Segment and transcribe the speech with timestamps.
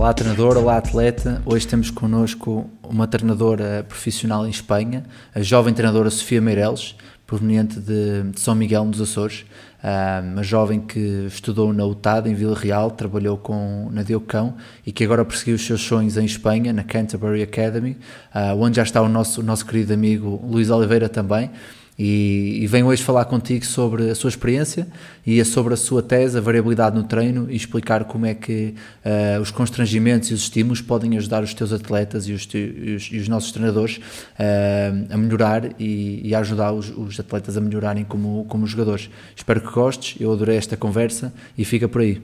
[0.00, 1.42] Olá treinador, olá atleta.
[1.44, 5.04] Hoje temos connosco uma treinadora profissional em Espanha,
[5.34, 6.96] a jovem treinadora Sofia Meireles,
[7.26, 9.44] proveniente de, São Miguel nos Açores,
[10.32, 14.54] uma jovem que estudou na UTAD em Vila Real, trabalhou com, na Deucão
[14.86, 17.98] e que agora perseguiu os seus sonhos em Espanha, na Canterbury Academy,
[18.32, 21.50] ah, onde já está o nosso, o nosso querido amigo Luís Oliveira também
[22.02, 24.88] e, e venho hoje falar contigo sobre a sua experiência
[25.26, 29.38] e sobre a sua tese, a variabilidade no treino e explicar como é que uh,
[29.38, 33.18] os constrangimentos e os estímulos podem ajudar os teus atletas e os, e os, e
[33.18, 38.02] os nossos treinadores uh, a melhorar e, e a ajudar os, os, atletas a melhorarem
[38.02, 39.10] como, como jogadores.
[39.36, 42.22] Espero que gostes, eu adorei esta conversa e fica por aí.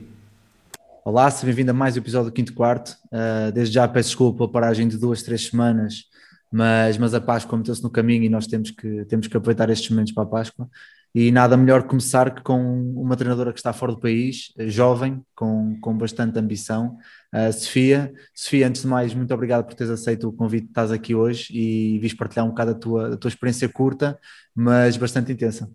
[1.04, 2.96] Olá, seja bem-vindo a mais um episódio do Quinto Quarto.
[3.12, 6.15] Uh, desde já peço desculpa pela paragem de duas, três semanas
[6.50, 9.90] mas, mas a Páscoa meteu-se no caminho e nós temos que, temos que aproveitar estes
[9.90, 10.68] momentos para a Páscoa.
[11.14, 12.60] E nada melhor começar que com
[12.94, 16.98] uma treinadora que está fora do país, jovem, com, com bastante ambição,
[17.32, 18.12] a Sofia.
[18.34, 21.98] Sofia, antes de mais, muito obrigado por teres aceito o convite estás aqui hoje e
[22.00, 24.18] vis partilhar um bocado a tua, a tua experiência curta,
[24.54, 25.70] mas bastante intensa.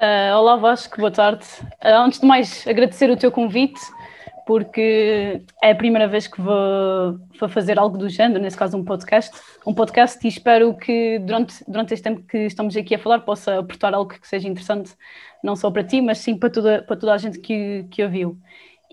[0.00, 1.46] Uh, olá Vasco, boa tarde.
[1.62, 3.80] Uh, antes de mais, agradecer o teu convite
[4.46, 8.84] porque é a primeira vez que vou, vou, fazer algo do género, nesse caso um
[8.84, 9.34] podcast,
[9.66, 13.58] um podcast e espero que durante, durante este tempo que estamos aqui a falar possa
[13.58, 14.92] aportar algo que seja interessante,
[15.42, 18.38] não só para ti, mas sim para toda, para toda a gente que, que ouviu.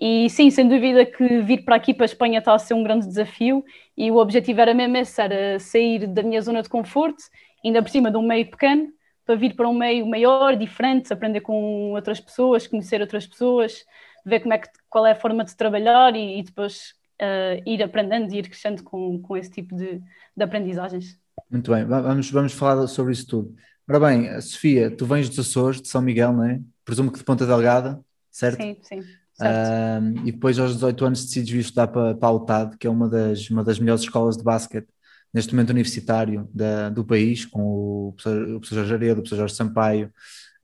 [0.00, 2.82] E sim, sem dúvida que vir para aqui, para a Espanha, está a ser um
[2.82, 3.64] grande desafio
[3.96, 7.22] e o objetivo era mesmo esse, era sair da minha zona de conforto,
[7.64, 8.88] ainda por cima de um meio pequeno,
[9.24, 13.84] para vir para um meio maior, diferente, aprender com outras pessoas, conhecer outras pessoas,
[14.24, 17.82] ver como é que, qual é a forma de trabalhar e, e depois uh, ir
[17.82, 20.00] aprendendo e ir crescendo com, com esse tipo de,
[20.36, 21.18] de aprendizagens.
[21.50, 23.54] Muito bem, vamos, vamos falar sobre isso tudo.
[23.88, 26.60] Ora bem, Sofia, tu vens dos Açores, de São Miguel, não é?
[26.84, 28.00] Presumo que de Ponta Delgada,
[28.30, 28.62] certo?
[28.62, 29.00] Sim, sim.
[29.40, 32.90] Uh, e depois aos 18 anos decides vir estudar para, para a UTAD, que é
[32.90, 34.88] uma das, uma das melhores escolas de basquete
[35.32, 39.36] neste momento universitário da, do país, com o professor, o professor Jorge Aredo, o professor
[39.36, 40.12] Jorge Sampaio,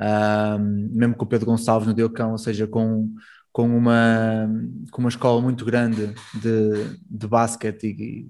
[0.01, 3.15] uh, mesmo com o Pedro Gonçalves no Deucão, ou seja, com
[3.59, 4.49] com uma,
[4.93, 8.29] com uma escola muito grande de, de basquete e,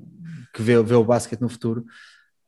[0.55, 1.85] que vê, vê o basquete no futuro.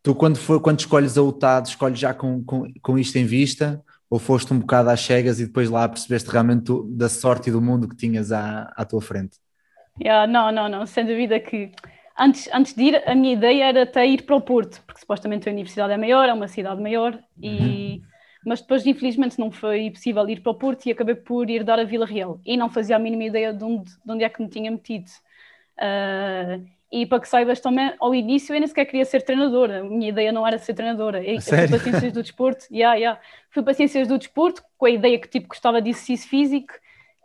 [0.02, 3.82] Tu, quando, for, quando escolhes a UTAD, escolhes já com, com, com isto em vista
[4.08, 7.52] ou foste um bocado às cegas e depois lá percebeste realmente tu, da sorte e
[7.52, 9.36] do mundo que tinhas à, à tua frente?
[10.02, 11.72] Yeah, não, não, não, sem dúvida que
[12.18, 15.46] antes, antes de ir, a minha ideia era até ir para o Porto, porque supostamente
[15.46, 18.09] a universidade é maior, é uma cidade maior e uhum
[18.44, 21.78] mas depois infelizmente não foi possível ir para o Porto e acabei por ir dar
[21.78, 22.40] a Vila Real.
[22.44, 25.10] E não fazia a mínima ideia de onde, de onde é que me tinha metido.
[25.76, 29.84] Uh, e para que saibas também, ao início eu nem sequer queria ser treinadora, a
[29.84, 33.20] minha ideia não era ser treinadora, eu, fui para Ciências do Desporto, yeah, yeah.
[33.48, 36.74] fui para Ciências do Desporto com a ideia que tipo gostava de exercício físico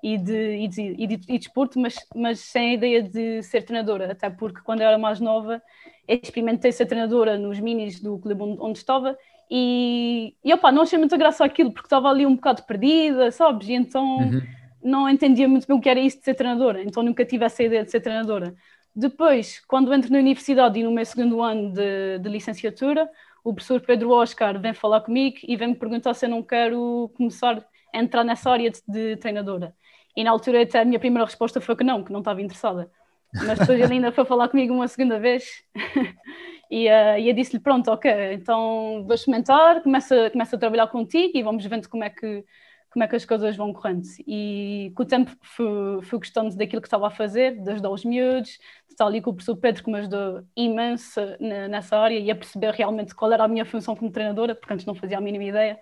[0.04, 3.42] e de, e de, e de, e de desporto, mas, mas sem a ideia de
[3.42, 5.60] ser treinadora, até porque quando eu era mais nova
[6.08, 9.18] experimentei ser treinadora nos minis do clube onde, onde estava
[9.50, 13.68] e, e opa, não achei muita graça aquilo, porque estava ali um bocado perdida, sabes?
[13.70, 14.42] E então uhum.
[14.84, 17.64] não entendia muito bem o que era isso de ser treinadora, então nunca tive essa
[17.64, 18.56] ideia de ser treinadora.
[18.96, 23.10] Depois, quando entro na universidade e no meu segundo ano de, de licenciatura,
[23.44, 27.12] o professor Pedro Oscar vem falar comigo e vem me perguntar se eu não quero
[27.16, 27.64] começar
[27.94, 29.76] a entrar nessa área de, de treinadora.
[30.16, 32.90] E na altura até a minha primeira resposta foi que não, que não estava interessada.
[33.34, 35.64] Mas depois ele ainda foi falar comigo uma segunda vez
[36.70, 41.44] e, uh, e eu disse-lhe: Pronto, ok, então vou experimentar, começa, a trabalhar contigo e
[41.44, 42.44] vamos vendo como é que,
[42.90, 44.04] como é que as coisas vão correndo.
[44.28, 48.04] E com o tempo fui, fui gostando daquilo que estava a fazer, de ajudar os
[48.04, 48.52] miúdos,
[48.88, 52.36] de estar ali com o professor Pedro, que me ajudou imenso nessa área e a
[52.36, 55.44] perceber realmente qual era a minha função como treinadora, porque antes não fazia a mínima
[55.46, 55.80] ideia.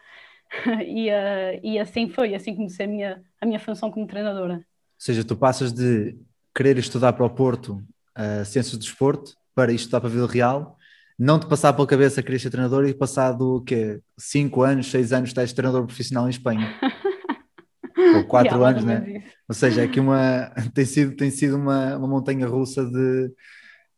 [0.86, 4.56] e, uh, e assim foi, assim comecei a minha, a minha função como treinadora.
[4.56, 4.62] Ou
[4.98, 6.16] seja, tu passas de
[6.54, 7.82] querer estudar para o Porto
[8.18, 10.78] uh, Ciências do Desporto para estudar para Vila Real,
[11.18, 14.00] não te passar pela cabeça querer ser treinador e passado o quê?
[14.18, 16.74] 5 anos, 6 anos estás treinador profissional em Espanha.
[18.16, 19.24] Ou 4 yeah, anos, né?
[19.48, 23.32] Ou seja, é que uma, tem sido, tem sido uma, uma montanha russa de,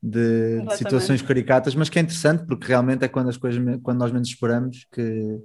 [0.03, 3.99] de, de, situações caricatas, mas que é interessante porque realmente é quando as coisas, quando
[3.99, 5.39] nós menos esperamos que,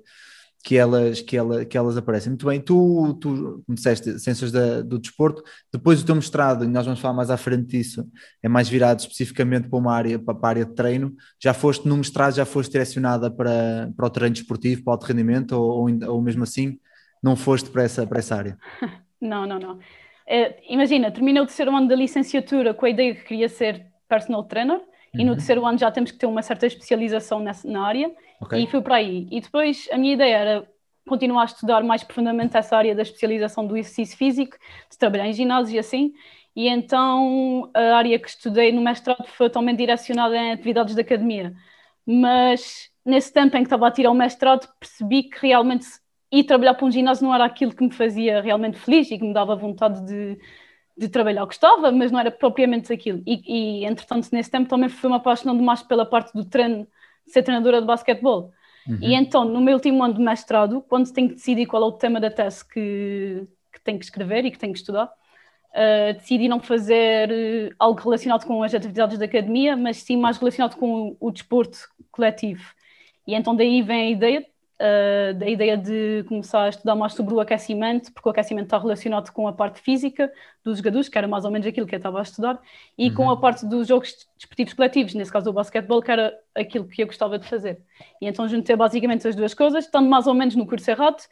[0.62, 2.31] que elas, que, ela, que elas aparecem.
[2.31, 5.43] Muito bem, tu, tu como disseste, Ciências da, do Desporto,
[5.73, 8.07] depois o teu mestrado, e nós vamos falar mais à frente disso,
[8.43, 11.15] é mais virado especificamente para uma área, para a área de treino.
[11.43, 15.07] Já foste no mestrado, já foste direcionada para, para o treino desportivo, para o alto
[15.07, 16.79] rendimento, ou, ou, ou mesmo assim
[17.23, 18.59] não foste para essa, para essa área?
[19.21, 19.79] Não, não, não.
[20.27, 24.45] É, imagina, terminei o terceiro ano da licenciatura com a ideia que queria ser personal
[24.45, 24.85] trainer, uhum.
[25.12, 25.37] e no uhum.
[25.37, 28.11] terceiro ano já temos que ter uma certa especialização nessa, na área,
[28.41, 28.63] okay.
[28.63, 29.27] e fui para aí.
[29.31, 30.69] E depois a minha ideia era
[31.07, 34.57] continuar a estudar mais profundamente essa área da especialização do exercício físico,
[34.91, 36.13] de trabalhar em ginásio e assim,
[36.55, 41.55] e então a área que estudei no mestrado foi totalmente direcionada em atividades de academia.
[42.07, 45.87] Mas nesse tempo em que estava a tirar o mestrado, percebi que realmente
[46.33, 49.25] ir trabalhar para um ginásio não era aquilo que me fazia realmente feliz e que
[49.25, 50.39] me dava vontade de,
[50.97, 51.45] de trabalhar.
[51.45, 53.23] Gostava, mas não era propriamente aquilo.
[53.27, 56.87] E, e, entretanto, nesse tempo também fui me apaixonando mais pela parte do treino,
[57.32, 58.53] ser treinadora de basquetebol.
[58.87, 58.99] Uhum.
[59.00, 61.93] E então, no meu último ano de mestrado, quando tenho que decidir qual é o
[61.93, 66.49] tema da tese que, que tenho que escrever e que tenho que estudar, uh, decidi
[66.49, 71.11] não fazer uh, algo relacionado com as atividades da academia, mas sim mais relacionado com
[71.11, 71.79] o, o desporto
[72.11, 72.65] coletivo.
[73.27, 74.47] E então daí vem a ideia
[74.81, 78.79] uh, da ideia de começar a estudar mais sobre o aquecimento, porque o aquecimento está
[78.79, 80.32] relacionado com a parte física
[80.65, 82.61] dos jogadores, que era mais ou menos aquilo que eu estava a estudar,
[82.97, 83.15] e uhum.
[83.15, 87.03] com a parte dos jogos desportivos coletivos, nesse caso o basquetebol, que era aquilo que
[87.03, 87.82] eu gostava de fazer.
[88.21, 91.23] E então juntei basicamente as duas coisas, estando mais ou menos no curso errado,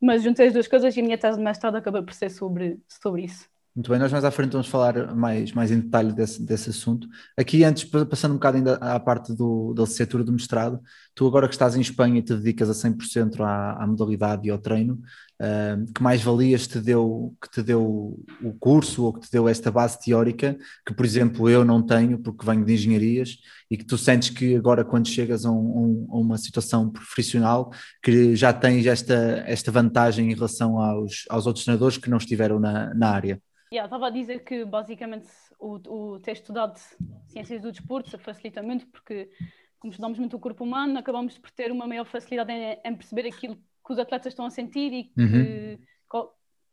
[0.00, 2.78] mas juntei as duas coisas e a minha tese de mestrado acabou por ser sobre,
[2.88, 3.48] sobre isso.
[3.78, 7.06] Muito bem, nós mais à frente vamos falar mais, mais em detalhe desse, desse assunto.
[7.36, 10.80] Aqui, antes, passando um bocado ainda à parte do, da licenciatura do mestrado,
[11.14, 14.50] tu agora que estás em Espanha e te dedicas a 100% à, à modalidade e
[14.50, 14.94] ao treino,
[15.40, 19.48] uh, que mais valias te deu, que te deu o curso ou que te deu
[19.48, 23.38] esta base teórica, que por exemplo eu não tenho porque venho de engenharias
[23.70, 27.70] e que tu sentes que agora quando chegas a, um, a uma situação profissional
[28.02, 32.58] que já tens esta, esta vantagem em relação aos, aos outros treinadores que não estiveram
[32.58, 33.40] na, na área?
[33.72, 35.28] Yeah, estava a dizer que basicamente
[35.58, 35.74] o,
[36.14, 36.78] o ter estudado
[37.26, 39.30] ciências do desporto facilita muito porque
[39.78, 43.28] como estudamos muito o corpo humano, acabamos por ter uma maior facilidade em, em perceber
[43.28, 45.78] aquilo que os atletas estão a sentir e que, uhum.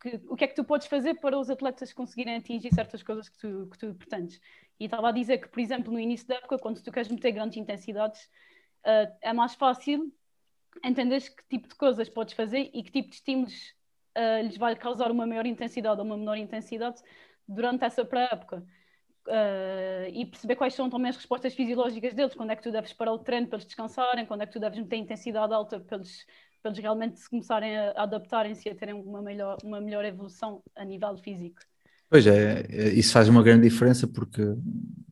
[0.01, 3.29] que, o que é que tu podes fazer para os atletas conseguirem atingir certas coisas
[3.29, 4.39] que tu, que tu pretendes.
[4.79, 7.31] E estava a dizer que, por exemplo, no início da época, quando tu queres meter
[7.31, 8.23] grandes intensidades,
[8.85, 10.11] uh, é mais fácil
[10.83, 13.73] entender que tipo de coisas podes fazer e que tipo de estímulos
[14.17, 17.01] uh, lhes vai causar uma maior intensidade ou uma menor intensidade
[17.47, 18.63] durante essa pré-época.
[19.27, 22.93] Uh, e perceber quais são também as respostas fisiológicas deles, quando é que tu deves
[22.93, 25.97] parar o treino para eles descansarem, quando é que tu deves meter intensidade alta para
[25.97, 26.25] eles,
[26.61, 30.85] para eles realmente começarem a, adaptarem-se e a terem uma melhor, uma melhor evolução a
[30.85, 31.59] nível físico.
[32.07, 34.43] Pois é, é, isso faz uma grande diferença porque,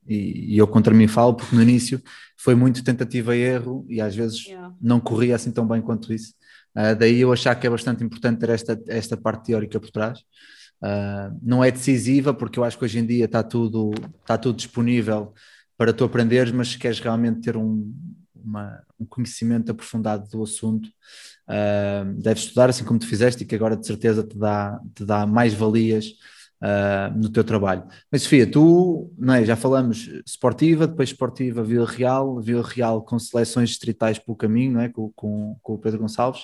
[0.07, 1.99] e, e, eu contra mim falo, porque no início
[2.37, 4.71] foi muito tentativa e erro e às vezes yeah.
[4.79, 6.35] não corria assim tão bem quanto isso.
[6.75, 10.19] Uh, daí eu achar que é bastante importante ter esta, esta parte teórica por trás.
[10.81, 13.91] Uh, não é decisiva, porque eu acho que hoje em dia está tudo,
[14.21, 15.33] está tudo disponível
[15.77, 17.93] para tu aprenderes, mas se queres realmente ter um,
[18.35, 20.87] uma, um conhecimento aprofundado do assunto,
[21.47, 25.05] uh, deves estudar assim como tu fizeste e que agora de certeza te dá, te
[25.05, 26.13] dá mais valias
[26.63, 27.83] uh, no teu trabalho.
[28.09, 33.19] Mas Sofia, tu não é, já falamos esportiva, depois esportiva Vila Real, Vila Real com
[33.19, 34.89] seleções distritais pelo caminho, não é?
[34.89, 36.43] com, com, com o Pedro Gonçalves.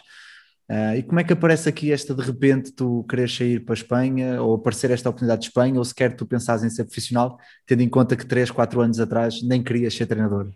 [0.70, 3.78] Uh, e como é que aparece aqui esta de repente tu queres sair para a
[3.78, 7.82] Espanha ou aparecer esta oportunidade de Espanha ou sequer tu pensas em ser profissional, tendo
[7.82, 10.52] em conta que 3, 4 anos atrás nem querias ser treinador?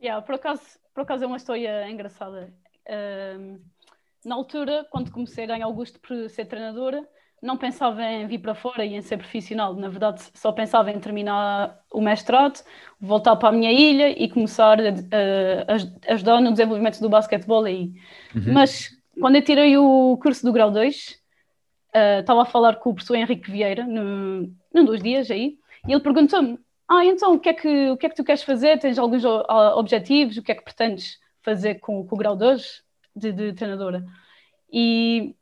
[0.00, 0.62] Yeah, por, acaso,
[0.94, 2.52] por acaso é uma história engraçada.
[2.88, 3.60] Uh,
[4.24, 7.06] na altura, quando comecei a ganhar o gosto por ser treinadora,
[7.42, 9.74] não pensava em vir para fora e em ser profissional.
[9.74, 12.62] Na verdade, só pensava em terminar o mestrado,
[13.00, 17.64] voltar para a minha ilha e começar a, a, a ajudar no desenvolvimento do basquetebol
[17.64, 17.92] aí.
[18.32, 18.52] Uhum.
[18.52, 21.20] Mas quando eu tirei o curso do grau 2,
[21.94, 25.58] uh, estava a falar com o professor Henrique Vieira, no, num dos dias aí,
[25.88, 28.44] e ele perguntou-me: Ah, então o que, é que, o que é que tu queres
[28.44, 28.78] fazer?
[28.78, 30.36] Tens alguns objetivos?
[30.36, 32.84] O que é que pretendes fazer com, com o grau 2
[33.16, 34.04] de, de treinadora?
[34.72, 35.34] E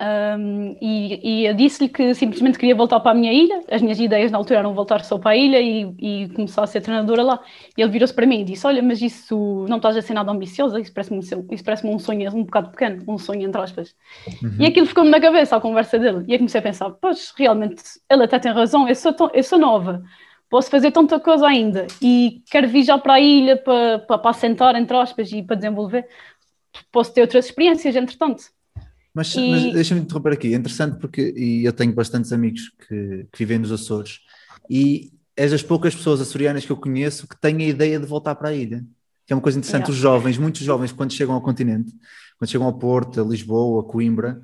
[0.00, 3.62] um, e, e, eu disse-lhe que simplesmente queria voltar para a minha ilha.
[3.70, 6.66] As minhas ideias na altura eram voltar só para a ilha e, e começar a
[6.66, 7.40] ser treinadora lá.
[7.76, 10.30] E ele virou-se para mim e disse: Olha, mas isso não estás a ser nada
[10.30, 13.94] ambiciosa, isso parece-me um, parece um sonho um bocado pequeno, um sonho entre aspas.
[14.42, 14.56] Uhum.
[14.60, 16.24] E aquilo ficou-me na cabeça, a conversa dele.
[16.28, 19.42] E eu comecei a pensar: Pois, realmente, ele até tem razão, eu sou, tão, eu
[19.42, 20.02] sou nova,
[20.48, 24.30] posso fazer tanta coisa ainda e quero vir já para a ilha para, para, para
[24.30, 26.06] assentar, entre aspas, e para desenvolver.
[26.90, 28.44] Posso ter outras experiências, entretanto.
[29.14, 29.50] Mas, e...
[29.50, 33.58] mas deixa-me interromper aqui, é interessante porque e eu tenho bastantes amigos que, que, vivem
[33.58, 34.20] nos Açores
[34.70, 38.34] e és das poucas pessoas açorianas que eu conheço que têm a ideia de voltar
[38.34, 38.84] para a ilha.
[39.26, 39.84] que é uma coisa interessante.
[39.84, 39.92] Yeah.
[39.92, 41.92] Os jovens, muitos jovens, quando chegam ao continente,
[42.38, 44.40] quando chegam ao Porto, a Lisboa, a Coimbra,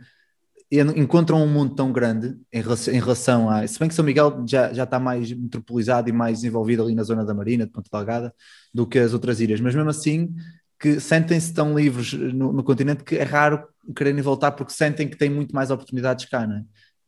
[0.70, 3.66] en- encontram um mundo tão grande em relação, em relação a.
[3.66, 7.02] Se bem que São Miguel já, já está mais metropolizado e mais desenvolvido ali na
[7.02, 8.34] zona da Marina, de Ponta Delgada,
[8.72, 10.34] do que as outras ilhas, mas mesmo assim
[10.78, 13.66] que sentem-se tão livres no, no continente que é raro
[13.96, 16.62] quererem voltar porque sentem que têm muito mais oportunidades cá, não é?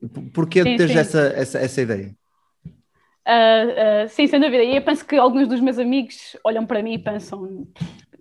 [0.08, 0.98] Por- Porquê Sim, teres sim.
[0.98, 2.14] essa, essa, essa ideia?
[3.24, 4.62] Ah, ah, sim, sem dúvida.
[4.64, 7.66] E eu penso que alguns dos meus amigos olham para mim e pensam: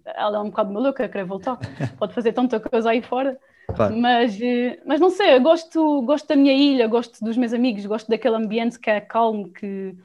[0.06, 1.58] ela é um bocado maluca, quer voltar,
[1.98, 3.38] pode fazer tanta coisa aí fora.
[3.76, 3.96] Claro.
[3.98, 7.86] Mas, eh, mas não sei, eu gosto, gosto da minha ilha, gosto dos meus amigos,
[7.86, 9.96] gosto daquele ambiente que é calmo que,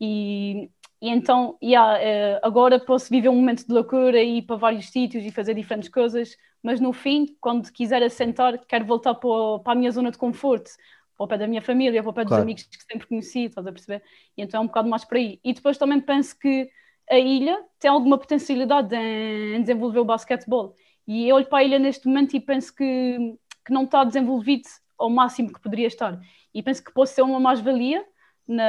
[0.00, 0.68] e,
[1.02, 4.88] e então yeah, eh, agora posso viver um momento de loucura e ir para vários
[4.90, 9.72] sítios e fazer diferentes coisas, mas no fim, quando quiser assentar, quero voltar para, para
[9.72, 10.70] a minha zona de conforto,
[11.16, 12.44] para o pé da minha família, para o pé dos Claro.
[12.44, 14.02] amigos que sempre conheci, estás a perceber?
[14.36, 15.40] E então é um bocado mais por aí.
[15.44, 16.70] E depois também penso que
[17.10, 20.76] a ilha tem alguma potencialidade em, em desenvolver o basquetebol.
[21.06, 24.68] E eu olho para a ilha neste momento e penso que, que não está desenvolvido
[24.98, 26.20] ao máximo que poderia estar.
[26.54, 28.04] E penso que pode ser uma mais-valia,
[28.48, 28.62] na,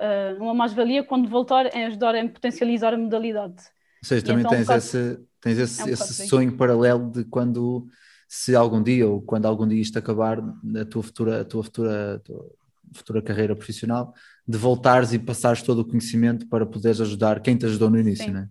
[0.00, 3.62] ah, uma mais-valia quando voltar em ajudar em potencializar a modalidade.
[4.02, 6.56] Ou seja, E também então, um tens, bocado- esse, tens esse, é um esse sonho
[6.56, 7.86] paralelo de quando,
[8.28, 12.14] se algum dia ou quando algum dia isto acabar, a tua futura, a tua futura,
[12.16, 12.50] a tua
[12.94, 14.14] futura carreira profissional,
[14.46, 18.32] de voltares e passares todo o conhecimento para poderes ajudar quem te ajudou no início,
[18.32, 18.32] Sim.
[18.32, 18.48] não é?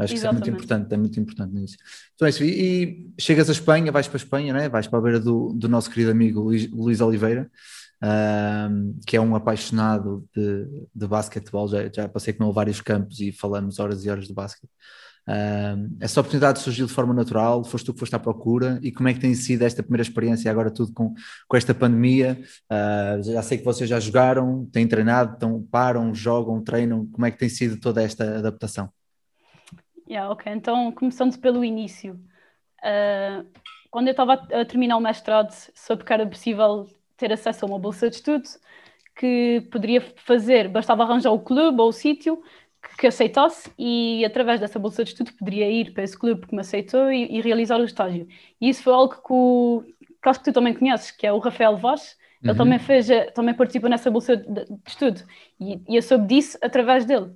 [0.00, 1.76] Acho que isso é muito importante, é muito importante nisso.
[2.14, 2.44] Então é isso.
[2.44, 4.68] E, e chegas a Espanha, vais para a Espanha, não é?
[4.68, 7.50] vais para a beira do, do nosso querido amigo Luís, Luís Oliveira,
[8.02, 13.20] ahm, que é um apaixonado de, de basquetebol, já, já passei com ele vários campos
[13.20, 14.70] e falamos horas e horas de basquete.
[15.28, 19.08] Ahm, essa oportunidade surgiu de forma natural, foste tu que foste à procura e como
[19.08, 21.12] é que tem sido esta primeira experiência agora tudo com,
[21.46, 22.40] com esta pandemia?
[22.70, 27.30] Ah, já sei que vocês já jogaram, têm treinado, estão, param, jogam, treinam, como é
[27.30, 28.90] que tem sido toda esta adaptação?
[30.08, 32.18] Yeah, ok, então começando pelo início.
[32.82, 33.44] Ah,
[33.90, 36.86] quando eu estava a terminar o mestrado, soube que era possível
[37.18, 38.48] ter acesso a uma bolsa de estudo
[39.16, 42.42] que poderia fazer, bastava arranjar o clube ou o sítio
[42.98, 46.60] que, aceitasse e através dessa bolsa de estudo poderia ir para esse clube que me
[46.60, 48.26] aceitou e, e realizar o estágio.
[48.60, 49.82] E isso foi algo que, o,
[50.22, 52.16] que acho que tu também conheces, que é o Rafael Vaz.
[52.46, 52.56] Ele Uhum.
[52.56, 55.20] também fez, também participou nessa bolsa de, de estudo
[55.60, 57.34] e, e eu soube disso através dele.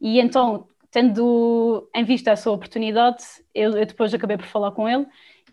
[0.00, 5.06] E então, tendo em vista essa oportunidade, eu, eu depois acabei por falar com ele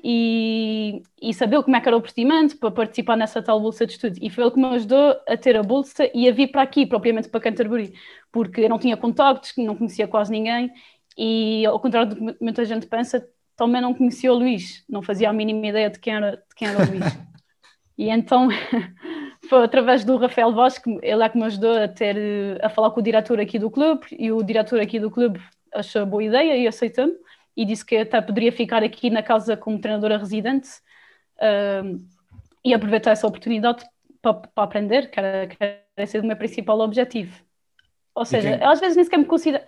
[0.04, 3.94] e, e saber como é que era o procedimento para participar nessa tal bolsa de
[3.94, 4.18] estudo.
[4.22, 6.86] E foi ele que me ajudou a ter a bolsa e a vir para aqui,
[6.86, 7.94] propriamente para Canterbury,
[8.30, 10.72] porque eu não tinha contactos, não conhecia quase ninguém.
[11.18, 15.30] E, ao contrário do que muita gente pensa, também não conhecia o Luís, não fazia
[15.30, 17.04] a mínima ideia de quem era, de quem era o Luís.
[17.96, 18.50] E então
[19.48, 22.90] foi através do Rafael Vaz que ele é que me ajudou a ter a falar
[22.90, 24.08] com o diretor aqui do clube.
[24.18, 25.40] E o diretor aqui do clube
[25.72, 27.14] achou boa ideia e aceitou-me
[27.56, 30.70] e disse que até poderia ficar aqui na casa como treinadora residente
[32.64, 33.86] e aproveitar essa oportunidade
[34.22, 37.44] para, para aprender, que era, que era esse o meu principal objetivo.
[38.16, 39.64] Ou seja, quem- às vezes nem sequer me considero,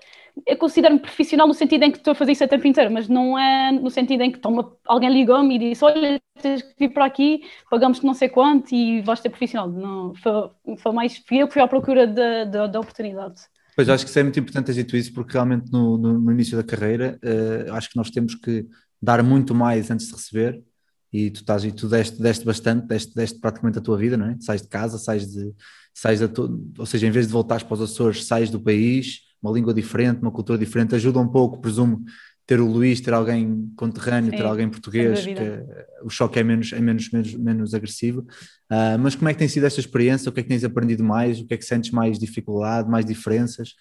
[0.46, 3.08] eu considero-me profissional no sentido em que estou a fazer isso o tempo inteiro, mas
[3.10, 6.90] não é no sentido em que toma, alguém ligou-me e disse: Olha, tens que vir
[6.94, 9.70] para aqui, pagamos-te não sei quanto e vais ser profissional.
[9.70, 13.42] Não, foi, foi mais, fui eu que fui à procura da oportunidade.
[13.76, 16.32] Pois acho que isso é muito importante teres dito isso, porque realmente no, no- no
[16.32, 18.66] início da carreira eh, acho que nós temos que
[19.02, 20.64] dar muito mais antes de receber,
[21.12, 24.28] e tu, estás, e tu deste, deste bastante, deste, deste praticamente a tua vida, não
[24.28, 24.38] é?
[24.40, 25.54] Sais de casa, sais de.
[25.94, 29.20] Sais da tu, ou seja, em vez de voltares para os Açores, sais do país,
[29.42, 32.04] uma língua diferente, uma cultura diferente, ajuda um pouco, presumo,
[32.46, 35.64] ter o Luís, ter alguém conterrâneo, Sim, ter alguém português, que
[36.04, 38.26] o choque é menos, é menos, menos, menos agressivo.
[38.70, 40.30] Ah, mas como é que tem sido esta experiência?
[40.30, 41.40] O que é que tens aprendido mais?
[41.40, 43.74] O que é que sentes mais dificuldade, mais diferenças?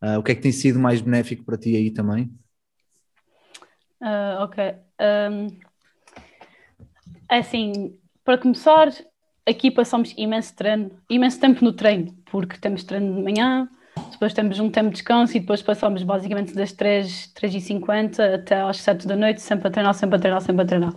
[0.00, 2.30] Ah, o que é que tem sido mais benéfico para ti aí também?
[4.02, 4.74] Ah, ok.
[4.98, 5.48] Ahm,
[7.30, 8.88] é assim, para começar,
[9.46, 13.68] aqui passamos imenso treino, imenso tempo no treino, porque temos treino de manhã,
[14.12, 18.78] depois temos um tempo de descanso e depois passamos basicamente das 3, 3h50 até às
[18.78, 20.92] 7 da noite, sempre a treinar, sempre a treinar, sempre a treinar.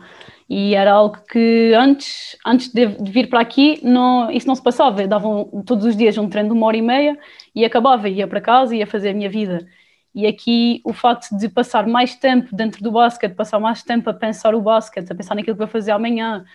[0.49, 5.01] E era algo que antes, antes de, vir para aqui, não, isso não se passava.
[5.01, 7.17] Eu dava um- todos os dias um treino de uma hora e meia
[7.55, 9.65] e acabava, ia para casa e ia fazer a minha vida.
[10.13, 14.13] E aqui o facto de passar mais tempo dentro do basquete, passar mais tempo a
[14.13, 16.45] pensar o basquete, a pensar naquilo que vou fazer amanhã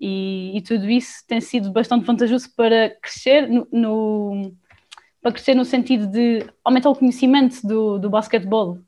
[0.00, 4.56] e, e tudo isso tem sido bastante vantajoso para crescer no, no-
[5.26, 8.78] para crescer no sentido de aumentar o conhecimento do, do basquetebol,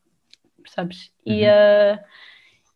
[0.62, 1.10] percebes?
[1.26, 1.48] E, Uhum.
[1.48, 2.04] eh,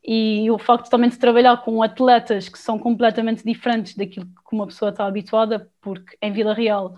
[0.05, 4.67] e o facto também de trabalhar com atletas que são completamente diferentes daquilo que uma
[4.67, 6.97] pessoa está habituada, porque em Vila Real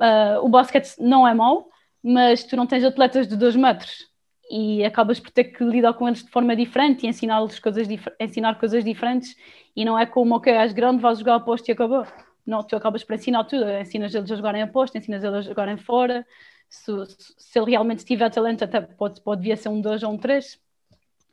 [0.00, 1.68] eh, o basquete não é mau,
[2.00, 4.06] mas tu não tens atletas de 2 metros
[4.48, 7.88] e acabas por ter que lidar com eles de forma diferente e ensinar-lhes coisas,
[8.20, 9.34] ensinar coisas diferentes
[9.74, 12.06] e não é como, ok, és grande, vais jogar aposto e acabou.
[12.46, 15.76] Não, tu acabas por ensinar tudo, ensinas eles a jogarem aposto, ensinas eles a jogarem
[15.76, 16.26] fora,
[16.68, 16.92] se,
[17.38, 20.18] se ele realmente tiver talento até pode, pode vir a ser um 2 ou um
[20.18, 20.58] 3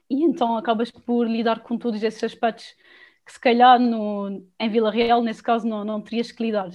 [0.09, 2.65] e então acabas por lidar com todos esses aspectos
[3.25, 6.69] que se calhar no, em Vila Real, nesse caso, não, não terias que lidar.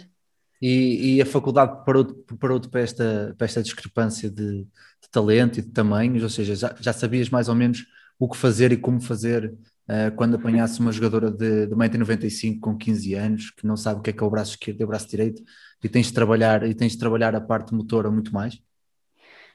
[0.61, 5.63] E, e a faculdade preparou-te preparou para, esta, para esta discrepância de, de, talento e
[5.63, 7.85] de tamanhos, ou seja, já, já sabias mais ou menos
[8.19, 9.55] o que fazer e como fazer
[9.89, 14.03] uh, quando apanhasse uma jogadora de, de 1,95m com 15 anos, que não sabe o
[14.03, 15.43] que é que é o braço esquerdo e o braço direito,
[15.83, 18.61] e tens de trabalhar, e tens de trabalhar a parte motora muito mais?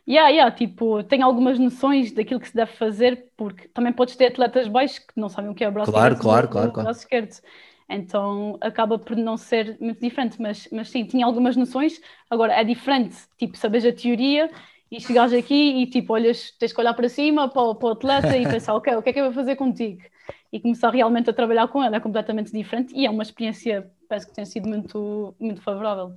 [0.07, 4.27] Yeah, yeah, tipo, tenho algumas noções daquilo que se deve fazer, porque também podes ter
[4.27, 6.71] atletas baixos que não sabem o que é o braço claro, direito claro, o claro,
[6.71, 6.97] braço claro.
[6.97, 7.35] esquerdo.
[7.88, 12.00] Então acaba por não ser muito diferente, mas, mas sim, tinha algumas noções.
[12.29, 14.50] Agora é diferente, tipo, sabes a teoria
[14.91, 17.91] e chegares aqui e tipo, olhas, tens que olhar para cima para o, para o
[17.93, 20.01] atleta e pensar, ok, o que é que eu vou fazer contigo?
[20.51, 24.27] E começar realmente a trabalhar com ele é completamente diferente e é uma experiência, penso
[24.27, 26.13] que tem sido muito, muito favorável.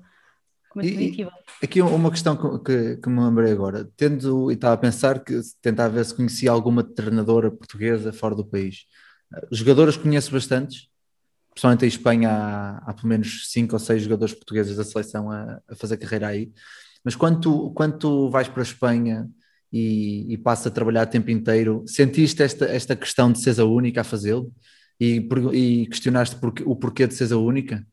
[0.75, 1.33] Muito E- positiva.
[1.63, 5.89] Aqui uma questão que, que, me lembrei agora, tendo, e estava a pensar que tentar
[5.89, 8.87] ver se conhecia alguma treinadora portuguesa fora do país.
[9.33, 10.89] Eh, Jogadoras conheço bastantes,
[11.51, 15.61] principalmente em Espanha há, há pelo menos cinco ou seis jogadores portugueses da seleção a,
[15.69, 16.53] a fazer carreira aí.
[17.05, 19.29] Mas quando tu, quando tu vais para a Espanha
[19.73, 23.65] e, e passas a trabalhar o tempo inteiro, sentiste esta, esta questão de seres a
[23.65, 24.53] única a fazê-lo?
[25.01, 27.85] E, e questionaste o porquê de seres a única?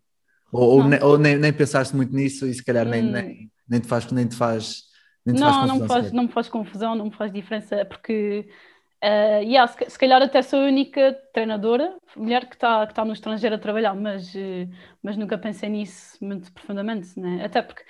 [0.51, 0.89] Ou, ou, Não.
[0.89, 3.11] ne- ou nem, nem pensaste muito nisso e se calhar nem, Hum.
[3.11, 4.83] nem, nem te faz, nem te faz,
[5.31, 8.49] Não, não confusão me, faz, não me faz confusão, não me faz diferença, porque
[9.01, 13.05] eh, yeah, se, se calhar até sou a única treinadora mulher que está que tá
[13.05, 14.67] no estrangeiro a trabalhar, mas, eh,
[15.01, 17.45] mas nunca pensei nisso muito profundamente, né?
[17.45, 17.83] Até porque,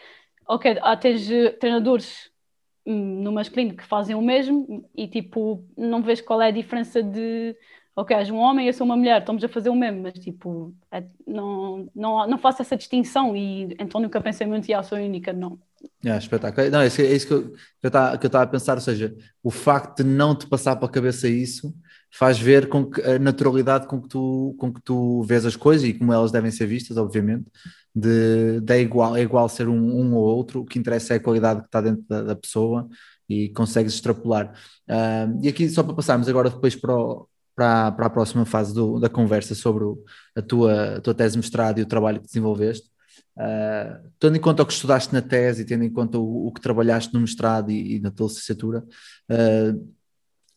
[0.55, 2.29] ok, há tens eh, treinadores
[2.85, 7.01] hum, no masculino que fazem o mesmo e tipo, não vejo qual é a diferença
[7.03, 7.55] de
[7.95, 10.73] ok, és um homem eu sou uma mulher, estamos a fazer o mesmo, mas tipo,
[10.91, 14.97] é- não, não, não faço essa distinção e então nunca pensei muito, e ah, sou
[14.97, 15.59] única, não.
[16.03, 16.69] Yeah, espetáculo.
[16.69, 19.15] Não, é isso, é que que eu estava que eu estava a pensar, ou seja,
[19.43, 21.73] o facto de não te passar para a cabeça isso
[22.13, 25.87] faz ver com que a naturalidade com que tu, com que tu vês as coisas
[25.87, 27.45] e como elas devem ser vistas, obviamente,
[27.95, 31.17] de, de é, igual, é igual ser um, um ou outro, o que interessa é
[31.17, 32.87] a qualidade que está dentro da, da pessoa
[33.29, 34.53] e consegues extrapolar.
[34.87, 38.73] Ah, e aqui, só para passarmos agora depois para, o- para, para a próxima fase
[38.73, 40.03] do- da conversa sobre o-
[40.35, 42.89] a, tua, a tua tese de mestrado e o trabalho que desenvolveste.
[43.37, 46.51] Uh, tendo em conta o que estudaste na tese e tendo em conta o, o
[46.53, 48.83] que trabalhaste no mestrado e, e na tua licenciatura,
[49.31, 49.93] uh,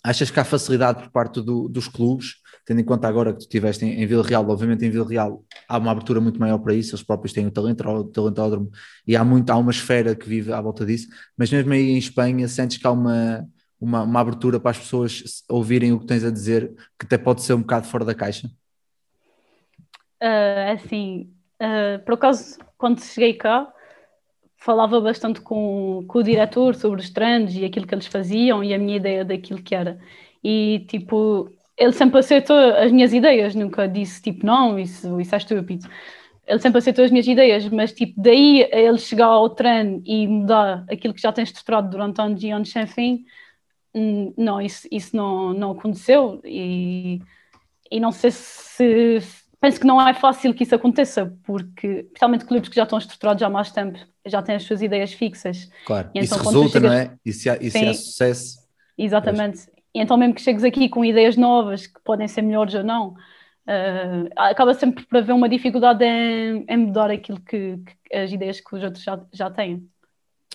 [0.05, 2.35] achas que há facilidade por parte do- dos clubes,
[2.67, 5.43] tendo em conta agora que tu estiveste em, em Vila Real, obviamente em Vila Real
[5.67, 8.71] há uma abertura muito maior para isso, eles próprios têm o talento, o talentódromo
[9.07, 11.99] e há, muito, há uma esfera que vive à volta disso, mas mesmo aí em
[11.99, 13.47] Espanha sentes que há uma,
[13.81, 17.43] uma, uma abertura para as pessoas ouvirem o que tens a dizer, que até pode
[17.43, 18.51] ser um bocado fora da caixa?
[20.21, 23.73] Ah, assim, ah, por acaso, quando cheguei cá,
[24.57, 28.73] falava bastante com, com o diretor sobre os treinos e aquilo que eles faziam e
[28.75, 29.99] a minha ideia daquilo que era.
[30.43, 35.39] E, tipo, ele sempre aceitou as minhas ideias, nunca disse, tipo, não, isso, isso é
[35.39, 35.89] estúpido.
[36.47, 40.85] Ele sempre aceitou as minhas ideias, mas, tipo, daí ele chegar ao treino e mudar
[40.91, 43.25] aquilo que já tem estruturado durante anos e anos sem fim,
[43.95, 47.21] hum, não, isso, isso não, não aconteceu e,
[47.91, 49.21] e não sei se
[49.65, 53.43] penso que não é fácil que isso aconteça, porque, especialmente clubes que já estão estruturados
[53.43, 55.71] há mais tempo, já têm as suas ideias fixas.
[55.87, 57.17] Claro, E isso então, tu resulta, não chegas- é?
[57.25, 58.59] E se há, e se há sucesso,
[58.99, 59.67] Exatamente.
[59.95, 63.15] E então, mesmo que chegues aqui com ideias novas, que podem ser melhores ou não,
[63.67, 68.61] eh, acaba sempre por haver uma dificuldade em, em mudar aquilo que, que- as ideias
[68.61, 69.89] que os outros já, já têm.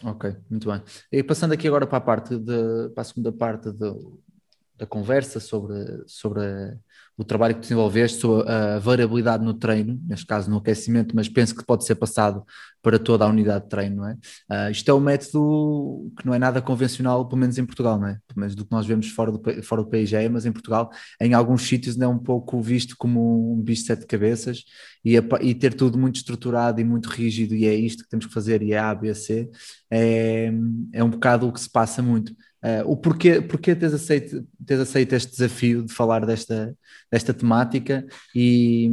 [0.04, 0.82] Ok, muito bem.
[1.12, 4.22] E passando aqui agora para a parte de, para a segunda parte do-
[4.78, 5.76] da conversa sobre,
[6.08, 6.41] sobre
[7.20, 11.66] o trabalho que desenvolveste, a variabilidade no treino, neste caso no aquecimento, mas penso que
[11.66, 12.46] pode ser passado
[12.82, 14.18] para toda a unidade de treino, não é?
[14.50, 18.08] Ah, isto é um método que não é nada convencional, pelo menos em Portugal, não
[18.08, 18.18] é?
[18.28, 20.52] Pelo menos do que nós vemos fora do, fora do país já é, mas em
[20.52, 20.89] Portugal,
[21.22, 24.63] em alguns sítios ainda é um pouco visto como um bicho de sete cabeças
[25.04, 28.26] e, a e ter tudo muito estruturado e muito rígido e é isto que temos
[28.26, 29.50] que fazer e é A, B, C,
[29.92, 30.52] é,
[30.94, 32.32] é um bocado o que se passa muito.
[32.62, 36.76] Uh, o porquê, porquê teres, aceito, teres aceito este desafio de falar desta,
[37.10, 38.92] desta temática e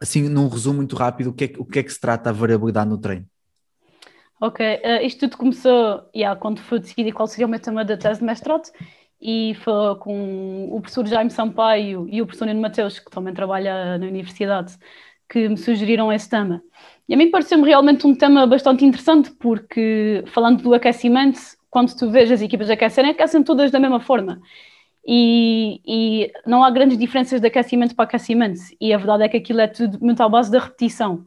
[0.00, 2.32] assim num resumo muito rápido o que é, o que, é que se trata a
[2.32, 3.26] variabilidade no treino?
[4.40, 7.96] Ok, eh, isto tudo começou yeah, quando fui decidir qual seria o meu tema da
[7.96, 8.70] tese de mestrado
[9.20, 13.98] e foi com o professor Jaime Sampaio e o professor Nuno Mateus, que também trabalha
[13.98, 14.78] na universidade,
[15.28, 16.62] que me sugeriram esse tema.
[17.06, 22.10] E a mim pareceu-me realmente um tema bastante interessante, porque falando do aquecimento, quando tu
[22.10, 24.40] vês as equipas aquecerem, aquecem todas da mesma forma.
[25.06, 28.60] E, e, não há grandes diferenças de aquecimento para aquecimento.
[28.80, 31.26] E a verdade é que aquilo é tudo muito à base da repetição.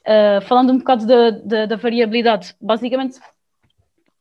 [0.00, 3.20] Uh, falando um bocado da, da, da, variabilidade, basicamente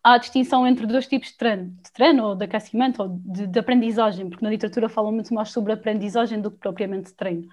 [0.03, 3.47] há a distinção entre dois tipos de treino, de treino ou de aquecimento ou de,
[3.47, 7.47] de aprendizagem, porque na literatura falam muito mais sobre aprendizagem do que propriamente treino.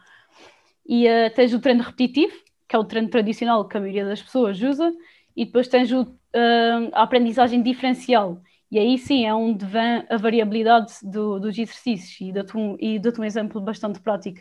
[0.87, 2.35] E uh, tens o treino repetitivo,
[2.69, 4.93] que é o treino tradicional que a maioria das pessoas usa,
[5.35, 8.43] e depois tens o, uh, a aprendizagem diferencial.
[8.71, 12.21] E aí sim é onde vem a variabilidade do, dos exercícios.
[12.21, 14.41] E dou-te um, dou um exemplo bastante prático.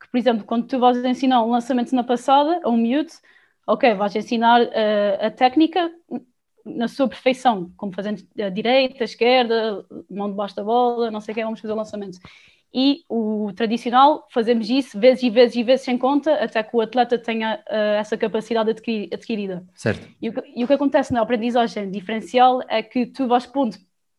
[0.00, 3.12] Que, por exemplo, quando tu vais ensinar um lançamento na passada, a um miúdo,
[3.66, 5.92] ok, vais ensinar uh, a técnica
[6.64, 11.32] na sua perfeição, como fazendo a direita, a esquerda, mão debaixo da bola, não sei
[11.32, 12.18] o que, vamos fazer o lançamento
[12.72, 16.80] e o tradicional fazemos isso vezes e vezes e vezes sem conta até que o
[16.80, 19.64] atleta tenha uh, essa capacidade adquirida.
[19.74, 20.08] Certo.
[20.22, 23.76] E o, que, e o que acontece na aprendizagem diferencial é que tu vais pondo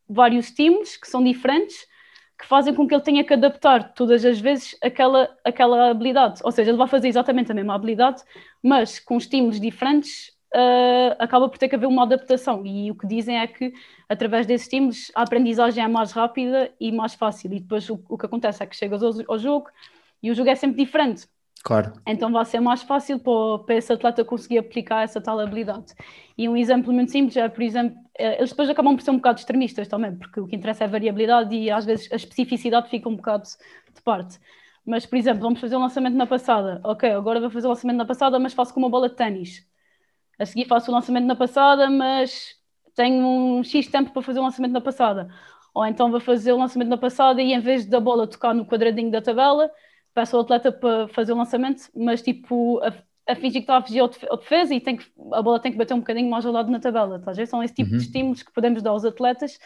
[0.07, 1.89] vários estímulos que são diferentes
[2.41, 6.41] que fazem com que ele tenha que adaptar todas as vezes aquela, aquela habilidade.
[6.43, 8.23] Ou seja, ele vai fazer exatamente a mesma habilidade,
[8.63, 12.65] mas com estímulos diferentes uh, acaba por ter que haver uma adaptação.
[12.65, 13.73] E o que dizem é que,
[14.07, 17.53] através desses estímulos, a aprendizagem é mais rápida e mais fácil.
[17.53, 19.69] E depois o, o que acontece é que chegas ao, ao, jogo
[20.21, 21.27] e o jogo é sempre diferente.
[21.63, 21.93] Claro.
[22.07, 25.93] Então vai ser mais fácil para, para esse atleta conseguir aplicar essa tal habilidade.
[26.35, 29.17] E um exemplo muito simples é, por exemplo, eh, eles depois acabam por ser um
[29.17, 32.89] bocado extremistas também, porque o que interessa é a variabilidade e às vezes a especificidade
[32.89, 34.39] fica um bocado de parte.
[34.83, 36.81] Mas, por exemplo, vamos fazer um lançamento na passada.
[36.83, 39.15] Ok, agora vou fazer o um lançamento na passada, mas faço com uma bola de
[39.15, 39.70] ténis
[40.41, 42.55] a seguir faço o lançamento na passada, mas
[42.95, 45.29] tenho um X tempo para fazer o lançamento na passada.
[45.73, 48.65] Ou então vou fazer o lançamento na passada e em vez da bola tocar no
[48.65, 49.69] quadradinho da tabela,
[50.13, 52.91] peço ao atleta para fazer o lançamento, mas tipo a,
[53.31, 55.77] a fingir que está a fugir ao defesa e tem que, a bola tem que
[55.77, 57.19] bater um bocadinho mais ao lado na tabela.
[57.19, 57.33] Tá?
[57.45, 57.97] São esse tipo uhum.
[57.97, 59.57] de estímulos que podemos dar aos atletas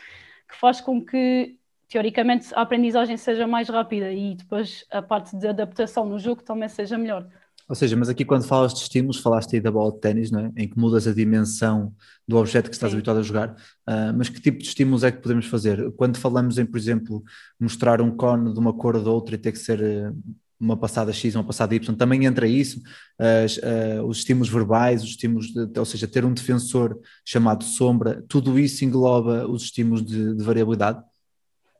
[0.47, 1.57] que faz com que
[1.87, 6.67] teoricamente a aprendizagem seja mais rápida e depois a parte de adaptação no jogo também
[6.67, 7.27] seja melhor.
[7.67, 10.39] Ou seja, mas aqui quando falas de estímulos, falaste aí da bola de ténis, não
[10.39, 10.51] é?
[10.55, 11.93] Em que mudas a dimensão
[12.27, 12.97] do objeto que estás Sim.
[12.97, 15.91] habituado a jogar, uh, mas que tipo de estímulos é que podemos fazer?
[15.93, 17.23] Quando falamos em, por exemplo,
[17.59, 20.15] mostrar um cone de uma cor ou de outra e ter que ser uh,
[20.59, 22.81] uma passada X, uma passada Y, também entra isso,
[23.19, 28.59] uh, os estímulos verbais, os estímulos, de, ou seja, ter um defensor chamado sombra, tudo
[28.59, 31.03] isso engloba os estímulos de, de variabilidade?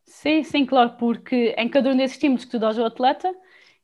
[0.06, 3.32] Sim, sim, claro, porque em cada um desses estímulos que tu dás ao atleta,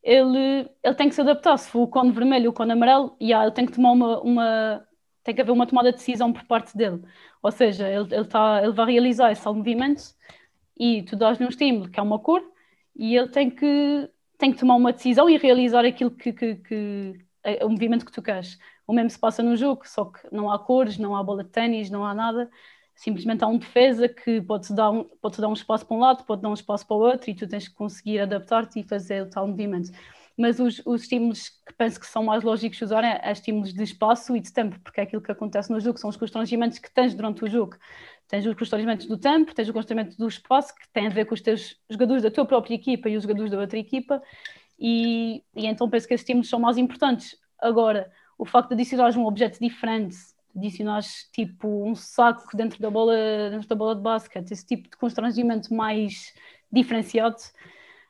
[0.04, 1.58] ele, ele tem que se adaptar.
[1.58, 4.22] Se for o cone vermelho ou o cone amarelo, yeah, ele tem que tomar uma,
[4.22, 4.88] uma,
[5.24, 7.02] tem que haver uma tomada de decisão por parte dele.
[7.42, 10.04] Ou seja, ele, ele, tá, ele vai realizar esse movimento
[10.78, 12.44] e tu dás-lhe um estímulo, que é uma cor,
[12.96, 17.26] e ele tem que, tem que tomar uma decisão e realizar aquilo que, que, que
[17.44, 18.58] é, o movimento que tu queres.
[18.88, 21.50] O mesmo se passa no jogo, só que não há cores, não há bola de
[21.52, 22.50] ténis, não há nada
[23.02, 26.24] simplesmente há um defesa que pode-te dar, um, pode dar um espaço para um lado,
[26.24, 29.24] pode dar um espaço para o outro e tu tens que conseguir adaptar-te e fazer
[29.24, 29.90] o tal movimento.
[30.38, 33.74] Mas os, os estímulos que penso que são mais lógicos de usar é, é, estímulos
[33.74, 36.78] de espaço e de tempo, porque é aquilo que acontece no jogo, são os constrangimentos
[36.78, 37.76] que tens durante o jogo.
[38.28, 41.34] Tens os constrangimentos do tempo, tens o constrangimento do espaço, que tem a ver com
[41.34, 44.22] os teus jogadores da tua própria equipa e os jogadores da outra equipa,
[44.80, 47.36] e, e então penso que esses estímulos são mais importantes.
[47.60, 50.18] Agora, o facto de adicionar um objeto diferente
[50.56, 53.16] adicionares tipo um saco dentro da bola,
[53.50, 56.34] dentro da bola de basquete, esse tipo de constrangimento mais
[56.72, 57.38] diferenciado.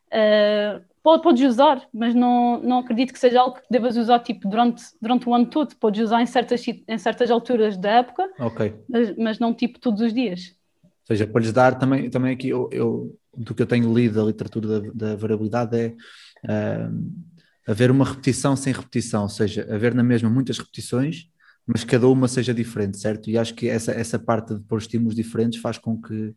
[0.07, 4.47] Uh, pode, podes usar, mas não, não acredito que seja algo que devas usar tipo,
[4.47, 5.75] durante, durante o ano todo.
[5.77, 8.75] Podes usar em certas, em certas alturas da época, okay.
[8.87, 10.55] mas, mas não tipo todos os dias.
[10.83, 14.23] Ou seja, podes dar também, também aqui, eu, eu, do que eu tenho lido da
[14.23, 20.03] literatura da, da variabilidade é uh, haver uma repetição sem repetição, ou seja, haver na
[20.03, 21.29] mesma muitas repetições
[21.71, 23.29] mas cada uma seja diferente, certo?
[23.29, 26.35] E acho que essa, essa parte de pôr estímulos diferentes faz com que,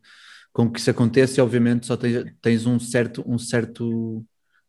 [0.53, 4.25] com que isso aconteça e obviamente só tens, tens um certo, um certo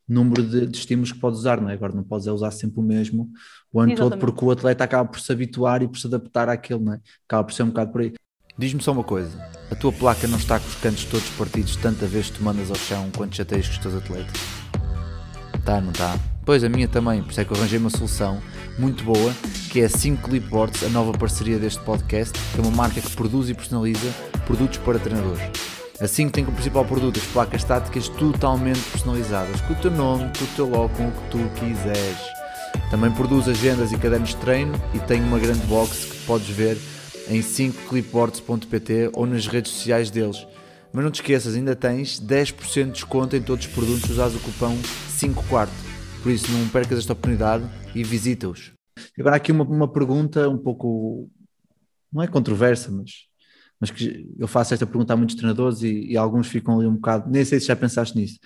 [0.09, 1.74] número de, de, estímulos que podes usar, não é?
[1.74, 3.31] Agora não podes é usar sempre o mesmo
[3.72, 4.18] o ano Exatamente.
[4.18, 7.00] todo porque o atleta acaba por se habituar e por se adaptar àquilo, não é?
[7.29, 8.12] Acaba por ser um bocado por aí.
[8.59, 9.38] Diz-me só uma coisa,
[9.70, 12.70] a tua placa não está com os cantos todos partidos tanta vez que tu mandas
[12.70, 14.40] ao chão quando chateias com os teus atletas?
[15.64, 16.18] Tá, não está?
[16.44, 18.40] Pois a minha também, por isso é que eu arranjei uma solução
[18.78, 19.34] muito boa,
[19.70, 23.10] que é a 5 Clipboards, a nova parceria deste podcast, que é uma marca que
[23.16, 24.12] produz e personaliza
[24.44, 25.42] produtos para treinadores.
[26.00, 30.30] A 5 tem como principal produto as placas estáticas totalmente personalizadas, com o teu nome,
[30.36, 32.18] com o teu logo, com o que tu quiseres.
[32.90, 36.76] Também produz agendas e cadernos de treino e tem uma grande box que podes ver
[37.28, 40.46] em 5clipboards.pt ou nas redes sociais deles.
[40.92, 44.38] Mas não te esqueças, ainda tens 10% de desconto em todos os produtos usares o
[44.38, 44.76] cupom
[45.08, 45.86] 5 quarto.
[46.26, 48.72] Por isso, não percas esta oportunidade e visita-os.
[49.16, 51.30] Agora, aqui uma, uma pergunta um pouco,
[52.12, 53.28] não é controversa, mas
[53.80, 56.96] mas que eu faço esta pergunta a muitos treinadores e, e alguns ficam ali um
[56.96, 58.40] bocado, nem sei se já pensaste nisso,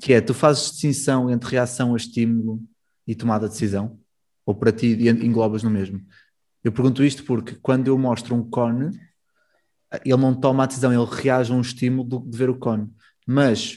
[0.00, 2.62] que é, tu fazes distinção entre reação a estímulo
[3.04, 3.98] e tomada de decisão?
[4.46, 6.00] Ou para ti englobas no mesmo?
[6.62, 8.96] Eu pergunto isto porque quando eu mostro um cone,
[10.04, 12.88] ele não toma a decisão, ele reage a um estímulo de ver o cone.
[13.26, 13.76] Mas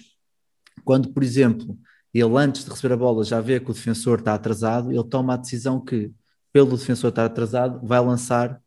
[0.86, 1.76] quando, por exemplo,
[2.14, 5.34] ele antes de receber a bola já vê que o defensor está atrasado, ele toma
[5.34, 6.12] a decisão que,
[6.52, 8.62] pelo defensor estar atrasado, vai lançar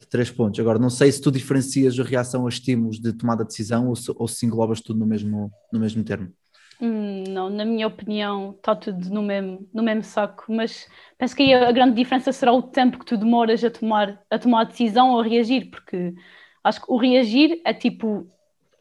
[0.00, 0.60] de três pontos.
[0.60, 3.96] Agora, não sei se tu diferencias a reação a estímulos de tomada de decisão ou
[3.96, 6.32] se, ou se englobas tudo no mesmo, no mesmo termo.
[6.80, 10.88] Hum, não, na minha opinião, está tudo no mesmo, no mesmo saco, mas
[11.18, 14.60] penso que a grande diferença será o tempo que tu demoras a tomar a, tomar
[14.60, 16.14] a decisão ou a reagir, porque
[16.62, 18.28] acho que o reagir é tipo,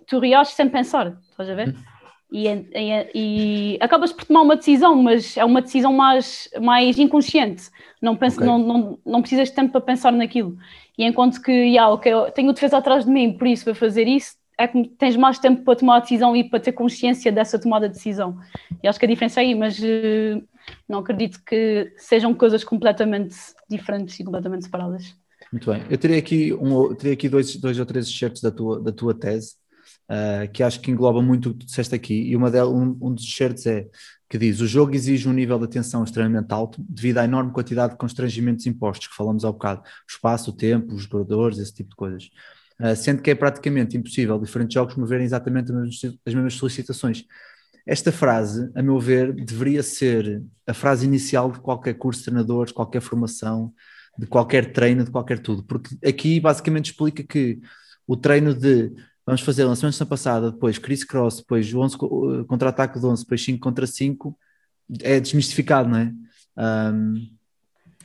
[0.05, 1.69] tu reages sem pensar, estás a ver?
[1.69, 1.96] Hum.
[2.31, 7.69] E, e, e, acabas por tomar uma decisão, mas é uma decisão mais, mais inconsciente.
[8.01, 8.47] Não, penso, okay.
[8.47, 10.57] não, não, não precisas de tempo para pensar naquilo.
[10.97, 14.07] E enquanto que, yeah, okay, tenho o defesa atrás de mim, por isso vou fazer
[14.07, 17.59] isso, é que tens mais tempo para tomar a decisão e para ter consciência dessa
[17.59, 18.37] tomada de decisão.
[18.81, 20.43] E acho que a diferença é aí, mas uh,
[20.89, 23.35] não acredito que sejam coisas completamente
[23.69, 25.15] diferentes e completamente separadas.
[25.51, 25.83] Muito bem.
[25.89, 29.13] Eu teria aqui, um, teria aqui dois, dois ou três excertos da tua, da tua
[29.13, 29.55] tese,
[30.10, 32.98] uh, que acho que engloba muito o que tu disseste aqui, e uma del, um,
[33.02, 33.88] um dos excertos é
[34.30, 37.93] que diz: o jogo exige um nível de atenção extremamente alto devido à enorme quantidade
[37.93, 41.91] de constrangimentos impostos que falamos há bocado, o espaço, o tempo, os jogadores, esse tipo
[41.91, 42.30] de coisas.
[42.80, 45.72] Uh, sendo que é praticamente impossível diferentes jogos moverem exatamente
[46.26, 47.26] as mesmas solicitações.
[47.88, 52.74] Esta frase, a meu ver, deveria ser a frase inicial de qualquer curso de treinadores,
[52.74, 53.74] qualquer formação,
[54.17, 57.60] de qualquer treino, de qualquer tudo, porque aqui basicamente explica que
[58.06, 58.91] o treino de
[59.27, 61.97] vamos fazer lançamentos na passada, depois Chris Cross, depois 11
[62.47, 64.39] contra-ataque de 11, depois 5 contra 5,
[65.01, 66.13] é desmistificado, não é?
[66.57, 67.37] Um,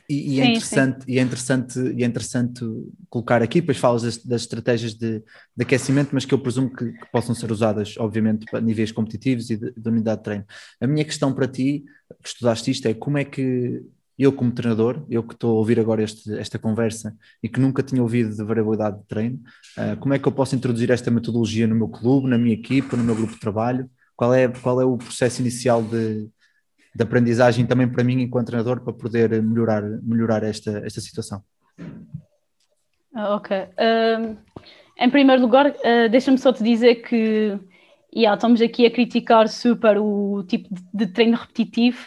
[0.09, 2.65] e, e, é sim, interessante, e, é interessante, e é interessante
[3.09, 5.19] colocar aqui, depois falas das, das estratégias de,
[5.55, 9.49] de, aquecimento, mas que eu presumo que, que, possam ser usadas, obviamente, para níveis competitivos
[9.49, 10.45] e de, de, unidade de treino.
[10.81, 11.85] A minha questão para ti,
[12.21, 13.81] que estudaste isto, é como é que
[14.17, 17.81] eu, como treinador, eu que estou a ouvir agora este, esta conversa e que nunca
[17.81, 19.39] tinha ouvido de variabilidade de treino,
[19.77, 22.95] uh, como é que eu posso introduzir esta metodologia no meu clube, na minha equipa,
[22.95, 23.89] no meu grupo de trabalho?
[24.15, 26.29] Qual é, qual é o processo inicial de,
[26.95, 31.43] de aprendizagem também para mim, enquanto treinador, para poder melhorar, melhorar esta, esta situação?
[33.15, 33.57] Ah, ok.
[33.57, 34.37] Uh,
[34.99, 37.59] em primeiro lugar, uh, deixa-me só te dizer que
[38.15, 41.97] yeah, estamos aqui a criticar super o tipo de, de treino repetitivo,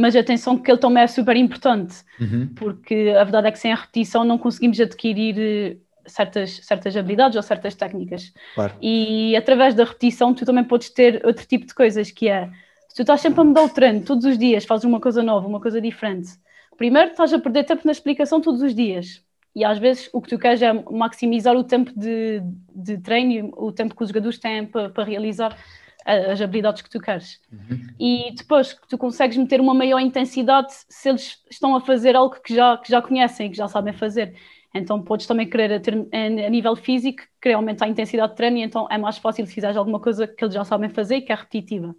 [0.00, 2.48] mas atenção que ele também é super importante, uhum.
[2.56, 7.36] porque a verdade é que sem a repetição não conseguimos adquirir eh, certas, certas habilidades
[7.36, 8.32] ou certas técnicas.
[8.54, 8.74] Claro.
[8.80, 12.50] E através da repetição tu também podes ter outro tipo de coisas, que é
[12.88, 15.46] se tu estás sempre a mudar o treino todos os dias, fazes uma coisa nova,
[15.46, 16.30] uma coisa diferente,
[16.76, 19.22] primeiro estás a perder tempo na explicação todos os dias.
[19.54, 22.40] E às vezes o que tu queres é maximizar o tempo de,
[22.74, 25.56] de treino, o tempo que os jogadores têm para, para realizar
[26.04, 27.38] as habilidades que tu queres.
[27.52, 27.80] Uhum.
[27.98, 32.36] E depois que tu consegues meter uma maior intensidade se eles estão a fazer algo
[32.42, 34.34] que já, que já conhecem, que já sabem fazer.
[34.74, 38.62] Então podes também querer ter, a nível físico, querer aumentar a intensidade de treino e
[38.62, 41.32] então é mais fácil se fizeres alguma coisa que eles já sabem fazer e que
[41.32, 41.94] é repetitiva.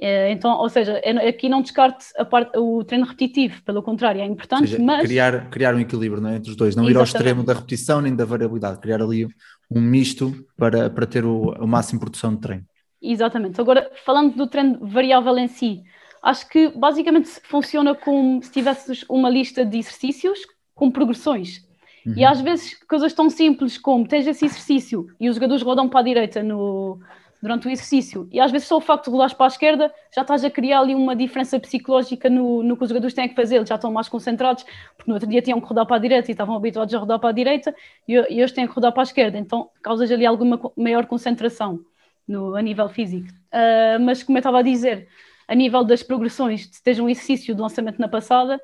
[0.00, 4.68] É, então, ou seja, aqui não descarte parte, o treino repetitivo, pelo contrário, é importante,
[4.68, 5.02] seja, mas...
[5.02, 6.96] Criar, criar um equilíbrio é, entre os dois, não Exatamente.
[6.96, 9.26] ir ao extremo da repetição nem da variabilidade, criar ali
[9.68, 12.64] um misto para, para ter o, o máximo de produção de treino.
[13.00, 13.60] Exatamente.
[13.60, 15.82] Agora, falando do treino variável em si,
[16.22, 20.40] acho que basicamente funciona como se tivesses uma lista de exercícios
[20.74, 21.66] com progressões.
[22.04, 22.14] Uhum.
[22.16, 26.00] E às vezes coisas tão simples como tens esse exercício e os jogadores rodam para
[26.00, 26.98] a direita no,
[27.40, 30.22] durante o exercício, e às vezes só o facto de rodares para a esquerda já
[30.22, 33.56] estás a criar ali uma diferença psicológica no, no que os jogadores têm que fazer,
[33.56, 34.64] eles já estão mais concentrados,
[34.96, 37.18] porque no outro dia tinham que rodar para a direita e estavam habituados a rodar
[37.20, 37.74] para a direita,
[38.08, 41.80] e, e hoje têm que rodar para a esquerda, então causas ali alguma maior concentração
[42.28, 43.28] no, a nível físico.
[43.52, 45.08] Uh, mas como eu estava a dizer,
[45.48, 48.60] a nível das progressões, se tens um exercício de lançamento na passada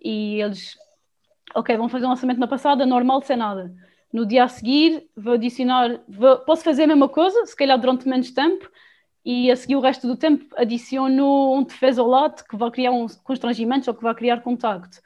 [0.00, 0.76] e eles,
[1.54, 3.74] ok, vão fazer um lançamento na passada, normal, sem nada.
[4.12, 8.08] No dia a seguir, vou adicionar, vou, posso fazer a mesma coisa, se calhar durante
[8.08, 8.70] menos tempo,
[9.24, 12.92] e a seguir o resto do tempo adiciono um defesa ao lado que vai criar
[12.92, 15.02] uns constrangimentos ou que vai criar contacto.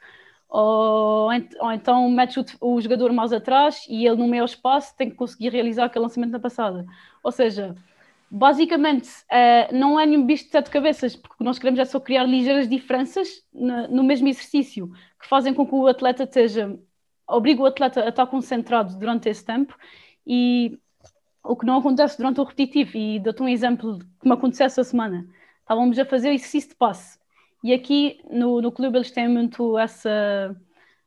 [0.47, 5.09] Ou, ou então metes o, o, jogador mais atrás e ele no meio espaço tem
[5.09, 6.85] que conseguir realizar aquele lançamento na passada.
[7.23, 7.75] Ou seja,
[8.35, 11.85] basicamente uh, não é nenhum bicho de sete cabeças, porque o que nós queremos é
[11.85, 14.91] só criar ligeiras diferenças no, no mesmo exercício,
[15.21, 16.75] que fazem com que o atleta esteja,
[17.27, 19.77] obriga o atleta a estar concentrado durante esse tempo
[20.25, 20.79] e
[21.43, 24.83] o que não acontece durante o repetitivo, e dou-te um exemplo que me aconteceu essa
[24.83, 25.27] semana.
[25.59, 27.19] Estávamos a fazer exercício de passe,
[27.63, 30.55] e aqui no, no clube eles têm muito essa,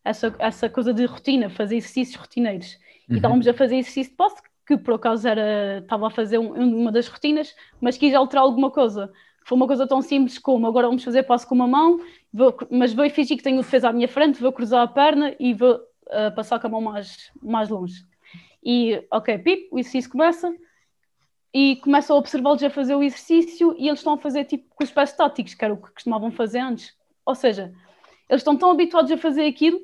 [0.04, 2.78] essa, essa coisa de rotina, fazer exercícios rotineiros.
[3.10, 6.81] e estávamos a fazer exercício de posse, que por acaso era, estava a fazer um-
[6.81, 9.12] uma das rotinas, mas quis alterar alguma coisa.
[9.44, 12.00] Foi uma coisa tão simples como agora vamos fazer passo com uma mão,
[12.33, 15.35] vou- mas vou fingir que tenho o defesa à minha frente, vou cruzar a perna
[15.38, 18.05] e vou ah, passar com a mão mais, mais longe.
[18.62, 20.52] E, ok, pip, o exercício começa
[21.55, 24.85] e começam a observá-los a fazer o exercício e eles estão a fazer tipo com
[24.85, 26.94] os pés estáticos, que era o que costumavam fazer antes.
[27.24, 27.72] Ou seja,
[28.29, 29.81] eles estão tão habituados a fazer aquilo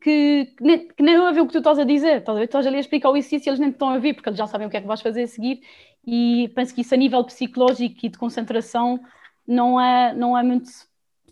[0.00, 2.18] que, que nem, que nem a ver o que tu estás a dizer.
[2.18, 2.44] Estás a ver?
[2.46, 4.38] Estás ali a explicar o exercício e eles nem te estão a ver, porque eles
[4.38, 5.62] já sabem o que é que vais fazer a seguir.
[6.06, 9.00] E penso que isso a nível psicológico e de concentração
[9.46, 10.68] não é, não é muito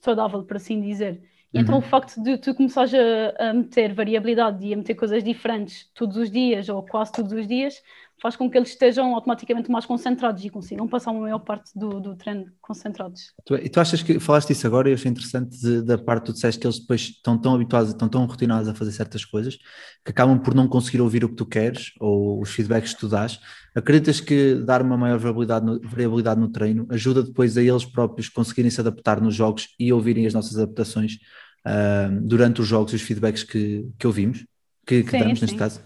[0.00, 1.22] saudável, por assim dizer.
[1.52, 5.22] E Então o facto de tu começares a, a meter variabilidade e a meter coisas
[5.22, 7.82] diferentes todos os dias ou quase todos os dias
[8.20, 12.00] faz com que eles estejam automaticamente mais concentrados e consigam passar uma maior parte do,
[12.00, 13.32] do treino concentrados.
[13.44, 16.22] Tu, e tu achas que falaste isso agora e eu achei interessante de- da parte
[16.22, 19.24] que tu disseste que eles depois estão tão habituados, estão tão rotinados a fazer certas
[19.24, 19.56] coisas
[20.04, 23.08] que acabam por não conseguir ouvir o que tu queres ou os feedbacks que tu
[23.08, 23.40] dás.
[23.74, 28.28] Acreditas que dar uma maior variabilidade no, variabilidade no treino ajuda depois a eles próprios
[28.28, 31.18] conseguirem se adaptar nos jogos e ouvirem as nossas adaptações
[31.64, 34.44] ah, durante os jogos e os feedbacks que, que ouvimos,
[34.86, 35.56] que, que Sim, damos neste sim.
[35.56, 35.80] caso?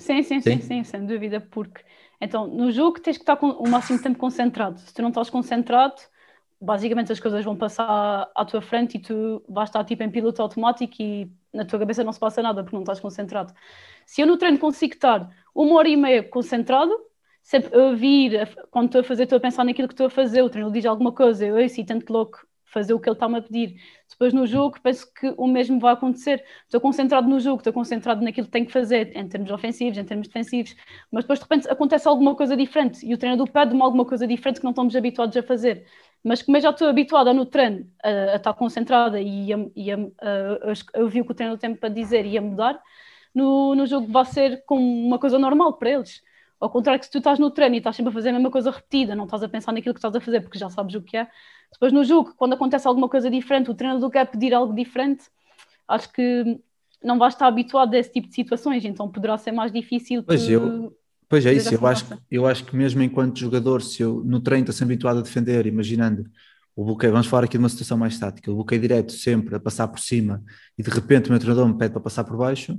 [0.00, 0.60] Sim, sim, Sim?
[0.60, 1.82] sim, sem dúvida, porque
[2.20, 4.80] então no jogo tens que estar com o máximo de tempo concentrado.
[4.80, 5.94] Se tu não estás concentrado,
[6.60, 10.40] basicamente as coisas vão passar à tua frente e tu vais estar tipo em piloto
[10.42, 13.52] automático e na tua cabeça não se passa nada porque não estás concentrado.
[14.06, 16.92] Se eu no treino consigo estar uma hora e meia concentrado,
[17.42, 20.42] sempre a ouvir, quando estou a fazer, estou a pensar naquilo que estou a fazer,
[20.42, 22.38] o treino diz alguma coisa, eu ouço e tento logo
[22.72, 23.76] fazer o que ele está-me a pedir.
[24.08, 26.44] Depois no jogo penso que o mesmo vai acontecer.
[26.64, 30.04] Estou concentrado no jogo, estou concentrado naquilo que tenho que fazer, em termos ofensivos, em
[30.04, 30.76] termos defensivos,
[31.10, 34.58] mas depois de repente acontece alguma coisa diferente e o treinador pede-me alguma coisa diferente
[34.58, 35.86] que não estamos habituados a fazer.
[36.22, 39.90] Mas como eu já estou habituada no treino a, a estar concentrada e, a, e
[39.90, 42.80] a, a, a ouvir o que o treinador tem para dizer e a mudar,
[43.34, 46.22] no, no jogo vai ser como uma coisa normal para eles.
[46.60, 48.50] Ao contrário que se tu estás no treino e estás sempre a fazer a mesma
[48.50, 51.00] coisa repetida, não estás a pensar naquilo que estás a fazer porque já sabes o
[51.02, 51.26] que é.
[51.72, 55.24] Depois no jogo, quando acontece alguma coisa diferente, o treinador quer pedir algo diferente,
[55.88, 56.60] acho que
[57.02, 60.22] não vais estar habituado a esse tipo de situações, então poderá ser mais difícil.
[60.22, 60.94] Pois, eu-
[61.28, 64.64] Pois é isso, eu acho, eu acho que mesmo enquanto jogador, se eu no treino
[64.64, 66.28] estou sempre habituado a defender, imaginando
[66.74, 69.60] o bloqueio, vamos falar aqui de uma situação mais tática, o bloqueio direto sempre a
[69.60, 70.42] passar por cima
[70.76, 72.76] e de repente o meu treinador me pede para passar por baixo,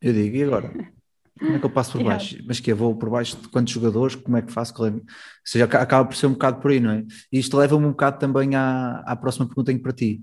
[0.00, 0.70] eu digo, e agora?
[1.38, 2.18] Como é que eu passo por Yeah.
[2.18, 2.38] baixo?
[2.46, 4.14] Mas que eu vou por baixo de quantos jogadores?
[4.16, 4.72] Como é que faço?
[4.84, 5.02] É- Ou
[5.44, 7.04] seja, aca- acaba por ser um bocado por aí, não é?
[7.32, 10.20] E isto leva-me um bocado também à, à próxima pergunta que tenho para ti.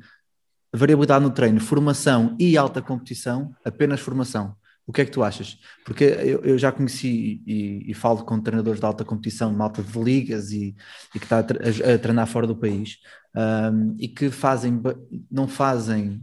[0.73, 4.55] A variabilidade no treino, formação e alta competição, apenas formação.
[4.87, 5.57] O que é que tu achas?
[5.83, 9.81] Porque eu, eu já conheci e, e falo com treinadores de alta competição, de malta
[9.81, 10.75] de ligas e,
[11.15, 12.97] e que está a, tre- a- a treinar fora do país
[13.35, 14.79] um, e que fazem,
[15.31, 16.21] não fazem,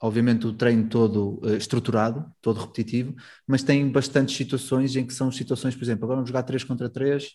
[0.00, 3.14] obviamente, o treino todo eh, estruturado, todo repetitivo,
[3.46, 6.88] mas têm bastantes situações em que são situações, por exemplo, agora vamos jogar 3 contra
[6.88, 7.28] 3,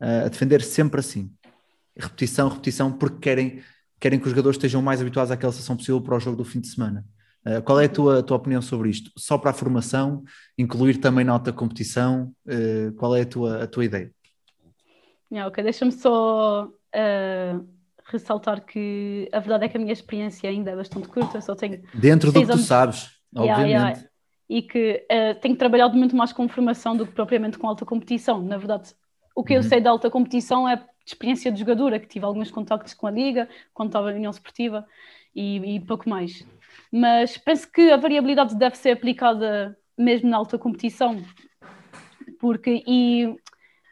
[0.00, 1.32] a defender sempre assim.
[1.96, 3.62] Repetição, repetição, porque querem,
[4.00, 6.60] querem que os jogadores estejam mais habituados àquela sessão possível para o jogo do fim
[6.60, 7.04] de semana.
[7.46, 9.12] Uh, qual é a tua, a tua opinião sobre isto?
[9.16, 10.24] Só para a formação,
[10.58, 12.34] incluir também na alta competição?
[12.96, 14.12] Qual é a tua, a tua ideia?
[15.32, 17.68] Yeah, ok, deixa-me só uh,
[18.12, 21.82] ressaltar que a verdade é que a minha experiência ainda é bastante curta, só tenho
[21.94, 23.96] Dentro do que tu anos- sabes, Yeah, obviamente.
[23.98, 24.08] yeah.
[24.48, 28.42] E que uh, tenho trabalhado muito mais com formação do que propriamente com alta competição.
[28.42, 28.94] Na verdade,
[29.34, 29.62] o que eu Uhum.
[29.62, 33.10] sei da alta competição é de experiência de jogadora, que tive alguns contactos com a
[33.10, 34.86] Liga, quando estava na União Esportiva
[35.34, 36.46] e, e pouco mais.
[36.92, 41.22] Mas penso que a variabilidade deve ser aplicada mesmo na alta competição,
[42.38, 43.34] porque, e,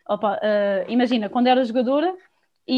[0.09, 2.15] opa, uh, imagina, quando era jogadora,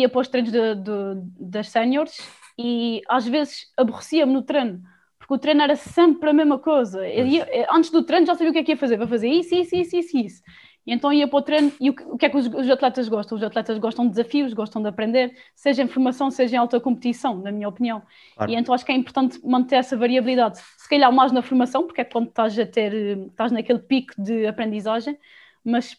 [0.01, 2.17] ia para os treinos de, de- das séniores
[2.59, 4.83] e às vezes aborrecia-me no treino,
[5.19, 7.07] porque o treino era sempre a mesma coisa.
[7.07, 9.29] Ia- eh, antes do treino já sabia o que é que ia fazer, vai fazer
[9.29, 10.43] isso, isso, isso, isso, isso.
[10.85, 12.69] E então ia para o treino e o que, o que é que os, os
[12.69, 13.37] atletas gostam?
[13.39, 17.39] Os atletas gostam de desafios, gostam de aprender, seja em formação, seja em alta competição,
[17.39, 18.03] na minha opinião.
[18.35, 18.51] Claro.
[18.51, 20.59] E então acho que é importante manter essa variabilidade.
[20.77, 24.13] Se calhar mais na formação, porque é quando estás a ter, eh, estás naquele pico
[24.21, 25.17] de aprendizagem,
[25.65, 25.97] mas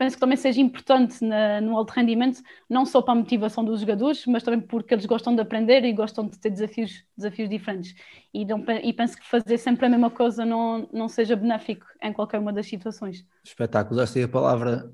[0.00, 3.80] penso que também seja importante na- no alto rendimento, não só para a motivação dos
[3.80, 7.94] jogadores, mas também porque eles gostam de aprender e gostam de ter desafios, desafios diferentes.
[8.32, 12.14] E, não e penso que fazer sempre a mesma coisa não, não seja benéfico em
[12.14, 13.26] qualquer uma das situações.
[13.44, 14.90] Espetáculo, usaste a palavra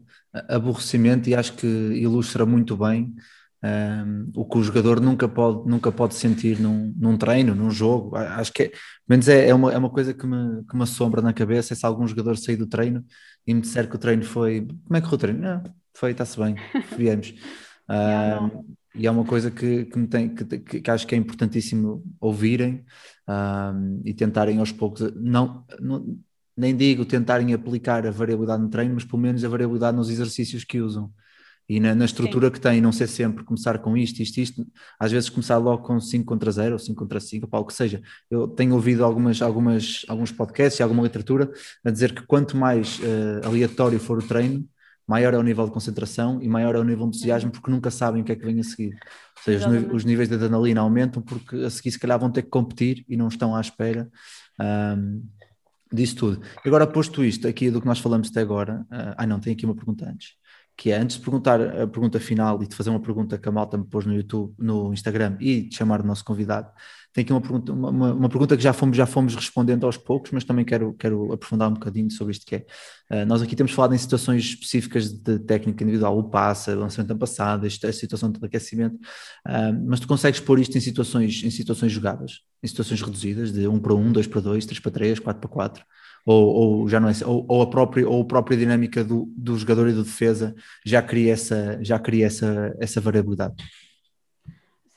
[0.49, 3.15] aborrecimento e acho que ilustra muito bem
[3.63, 8.15] um, o que o jogador nunca pode, nunca pode sentir num, num treino, num jogo.
[8.17, 8.73] Acho que é,
[9.09, 11.73] menos é, é, uma, é uma coisa que me, que me assombra na cabeça.
[11.73, 13.05] É se algum jogador sair do treino
[13.47, 14.67] e me disser que o treino foi.
[14.85, 15.41] Como é que foi o treino?
[15.41, 15.63] Não,
[15.97, 16.55] foi, está-se bem,
[16.97, 17.35] viemos.
[17.89, 21.19] Um, e é uma coisa que, que, me tem, que, que- que acho que é
[21.19, 22.85] importantíssimo ouvirem
[23.29, 26.19] um, e tentarem aos poucos, não, não,
[26.57, 30.65] nem digo tentarem aplicar a variabilidade no treino, mas pelo menos a variabilidade nos exercícios
[30.65, 31.13] que usam.
[31.69, 32.53] E na, na estrutura Sim.
[32.53, 34.67] que tem, não ser sempre começar com isto, isto, isto,
[34.99, 37.75] às vezes começar logo com 5 contra 0 ou 5 contra 5, para o que
[37.75, 38.01] seja.
[38.31, 41.51] Eu tenho ouvido algumas, algumas, alguns podcasts e alguma literatura
[41.85, 44.65] a dizer que quanto mais uh, aleatório for o treino,
[45.07, 47.91] maior é o nível de concentração e maior é o nível de entusiasmo, porque nunca
[47.91, 48.93] sabem o que é que vem a seguir.
[48.95, 52.49] Ou seja, os níveis de adrenalina aumentam porque a seguir se calhar vão ter que
[52.49, 54.09] competir e não estão à espera
[54.61, 55.23] um,
[55.93, 56.43] disso tudo.
[56.65, 59.65] Agora, posto isto aqui do que nós falamos até agora, uh, ah não, tem aqui
[59.65, 60.35] uma pergunta antes
[60.77, 63.53] que é antes de perguntar a pergunta final e de fazer uma pergunta que a
[63.53, 66.71] malta me pôs no YouTube, no Instagram e de chamar o nosso convidado,
[67.17, 70.33] tem aqui uma pergunta, uma, uma, pergunta que já fomos, já fomos respondendo aos poucos,
[70.33, 72.67] mas também quero, quero aprofundar um bocadinho sobre isto que é.
[73.11, 77.15] Uh, nós aqui temos falado em situações específicas de técnica individual, o passa, lançamento da
[77.15, 81.91] passada, a situação de aquecimento, uh, mas tu consegues pôr isto em situações, em situações
[81.91, 85.41] jogadas, em situações reduzidas, de 1 para 1, 2 para 2, 3 para 3, 4
[85.41, 85.85] para 4
[86.27, 89.57] ou, ou já não é ou, ou, a própria ou a própria dinâmica do, do
[89.57, 90.55] jogador e do defesa
[90.85, 93.55] já cria essa já cria essa essa variabilidade.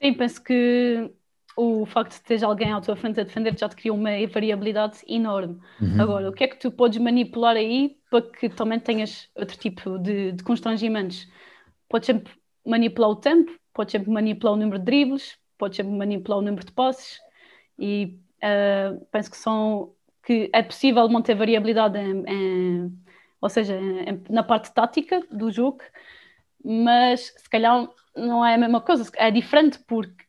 [0.02, 1.12] Sim penso que
[1.56, 5.00] o facto de teres alguém à tua frente a defender já te cria uma variabilidade
[5.08, 5.60] enorme.
[5.80, 6.02] Uhum.
[6.02, 10.00] agora o que é que tu podes manipular aí para que também tenhas outro tipo
[10.00, 11.28] de, de constrangimentos?
[11.88, 12.34] Podes sempre
[12.66, 16.66] manipular o tempo podes sempre manipular o número de dribles podes sempre manipular o número
[16.66, 17.20] de passes
[17.78, 19.94] e uh, penso que são
[20.30, 23.00] que é possível manter variabilidade, em, em,
[23.42, 25.80] ou seja, em, na parte tática do jogo,
[26.64, 30.24] mas se calhar não é a mesma coisa, é diferente porque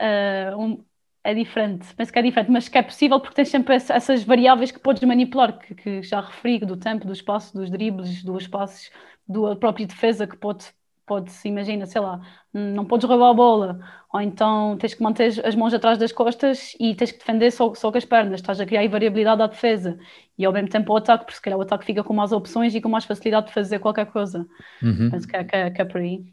[0.00, 0.84] uh, um,
[1.24, 4.70] é diferente, penso que é diferente, mas que é possível porque tens sempre essas variáveis
[4.70, 8.92] que podes manipular, que, que já referi, do tempo, do espaço, dos dribles, dos passos,
[9.26, 10.72] da própria defesa que pode
[11.06, 12.20] pode-se, imagina, sei lá,
[12.52, 13.78] não podes roubar a bola,
[14.12, 17.72] ou então tens que manter as mãos atrás das costas e tens que defender só,
[17.74, 19.96] só com as pernas, estás a criar variabilidade à defesa
[20.36, 22.74] e ao mesmo tempo ao ataque, porque se calhar o ataque fica com mais opções
[22.74, 24.46] e com mais facilidade de fazer qualquer coisa.
[24.82, 25.10] Uhum.
[25.10, 26.24] Penso que é, que, é, que é por aí.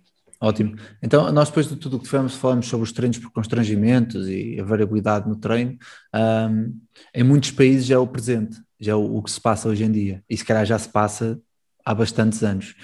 [0.44, 0.76] Ótimo.
[1.02, 4.60] Então, nós depois de tudo o que tivemos, falamos sobre os treinos por constrangimentos e
[4.60, 5.78] a variabilidade no treino.
[6.14, 6.78] Um,
[7.16, 9.86] em muitos países já é o presente, já é o, o, que se passa hoje
[9.86, 10.22] em dia.
[10.30, 11.40] E se calhar já se passa
[11.86, 12.76] há bastantes anos.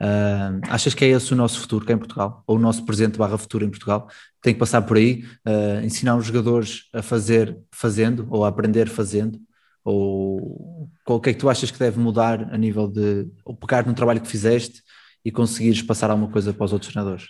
[0.00, 2.42] Uh, achas que é esse o nosso futuro cá em Portugal?
[2.46, 4.08] Ou o nosso presente barra futuro em Portugal?
[4.42, 8.88] Tem que passar por aí, uh, ensinar os jogadores a fazer fazendo, ou a aprender
[8.88, 9.38] fazendo?
[9.84, 13.86] Ou o que é que tu achas que deve mudar a nível de, ou pegar
[13.86, 14.82] no trabalho que fizeste
[15.24, 17.26] e conseguires passar alguma coisa para os outros treinadores?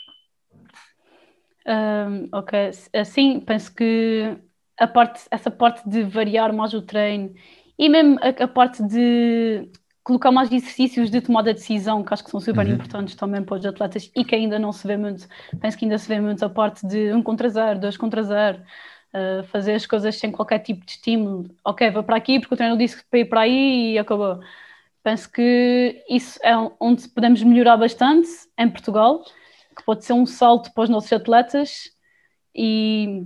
[1.67, 4.37] Um, ok, assim, penso que
[4.79, 7.35] a parte, essa parte de variar mais o treino
[7.79, 9.71] e mesmo a, a parte de
[10.09, 12.73] colocar mais exercícios de tomada de decisão, que acho que são super uhum.
[12.73, 15.29] importantes também para os atletas e que ainda não se vê muito.
[15.61, 18.59] Penso que ainda se vê muito a parte de um contra zero, dois contra zero,
[19.13, 21.51] uh, fazer as coisas sem qualquer tipo de estímulo.
[21.63, 24.41] Ok, vou para aqui porque o treino disse para ir para aí e acabou.
[25.03, 29.23] Penso que isso é onde podemos melhorar bastante em Portugal,
[29.77, 31.91] que pode ser um salto para os nossos atletas
[32.55, 33.25] e,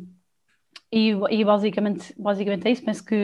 [0.90, 2.84] e, e basicamente, basicamente é isso.
[2.84, 3.16] Penso que,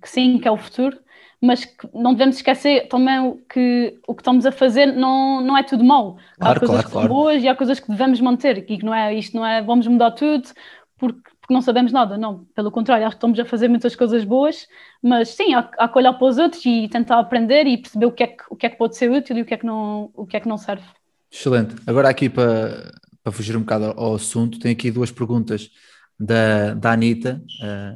[0.00, 0.98] que sim, que é o futuro
[1.40, 5.84] mas não devemos esquecer também que o que estamos a fazer não, não é tudo
[5.84, 6.16] mau.
[6.38, 7.14] Claro, há coisas claro, que são claro.
[7.14, 9.86] boas e há coisas que devemos manter, e que não é, isto não é vamos
[9.86, 10.48] mudar tudo
[10.98, 12.44] porque, porque não sabemos nada, não.
[12.54, 14.66] Pelo contrário, acho que estamos a fazer muitas coisas boas,
[15.02, 18.12] mas sim, há, há que olhar para os outros e tentar aprender e perceber o
[18.12, 19.66] que é que, o que, é que pode ser útil e o que é que
[19.66, 20.84] não, o que é que não serve.
[21.30, 21.76] Excelente.
[21.86, 22.90] Agora aqui para,
[23.22, 25.70] para fugir um bocado ao assunto, tem aqui duas perguntas
[26.18, 27.42] da, da Anitta,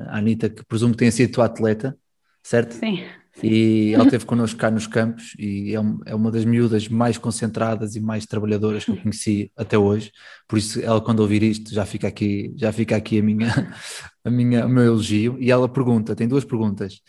[0.09, 1.97] a Anitta que presumo que tenha sido tua atleta,
[2.43, 2.73] certo?
[2.73, 3.03] Sim.
[3.43, 7.95] E ela esteve connosco cá nos campos e é, é uma das miúdas mais concentradas
[7.95, 10.11] e mais trabalhadoras que eu conheci até hoje.
[10.49, 13.49] Por isso, ela, quando ouvir isto, já fica aqui, já fica aqui a minha,
[14.25, 15.37] a minha, o meu elogio.
[15.41, 17.01] E ela pergunta: tem duas perguntas.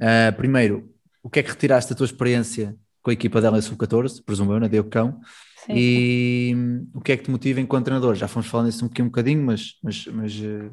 [0.00, 0.88] Uh, primeiro,
[1.22, 4.52] o que é que retiraste da tua experiência com a equipa dela em Sub-14, presumo
[4.52, 5.20] eu, na Deucão?
[5.66, 6.88] Sim, e sim.
[6.94, 8.14] o que é que te motiva enquanto treinador?
[8.14, 10.70] Já fomos falando isso um um bocadinho, mas, mas, mas uh,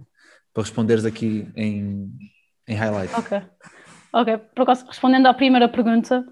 [0.53, 2.11] para responderes aqui em,
[2.67, 3.13] em highlight.
[3.15, 3.41] Ok.
[4.17, 6.25] Ok, acaso, respondendo à primeira pergunta,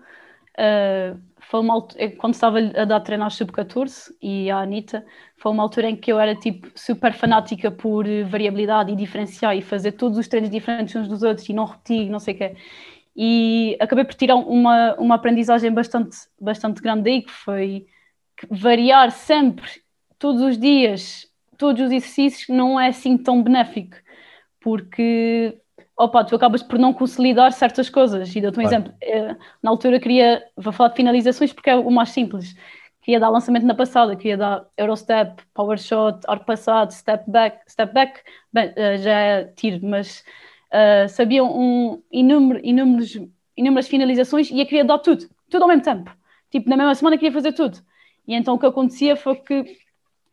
[0.58, 5.06] uh, foi uma altura, quando estava a dar treino aos sub-14 e à Anitta,
[5.38, 9.62] foi uma altura em que eu era tipo super fanática por variabilidade e diferenciar e
[9.62, 12.56] fazer todos os treinos diferentes uns dos outros e não repetir, não sei o quê.
[13.16, 17.86] E acabei por tirar uma, uma aprendizagem bastante, bastante grande daí, que foi
[18.50, 19.70] variar sempre,
[20.18, 23.96] todos os dias, todos os exercícios, não é assim tão benéfico,
[24.60, 25.62] porque
[25.98, 28.36] opa, tu acabas por não consolidar certas coisas.
[28.36, 28.76] E dou-te um claro.
[28.76, 28.94] exemplo.
[29.02, 32.56] Eh, na altura queria, vou falar de finalizações porque é o mais simples.
[33.02, 37.60] Queria dar lançamento na passada, queria dar Eurostep, Power Shot, arco passado, Step Back.
[37.70, 38.20] Step Back,
[38.52, 40.24] bem, eh, já é tiro, mas
[40.74, 43.20] uh, sabiam um, inúmero, inúmeros,
[43.56, 46.12] inúmeras finalizações e eu queria dar tudo, tudo ao mesmo tempo.
[46.50, 47.78] Tipo, na mesma semana queria fazer tudo.
[48.28, 49.78] E então o que acontecia foi que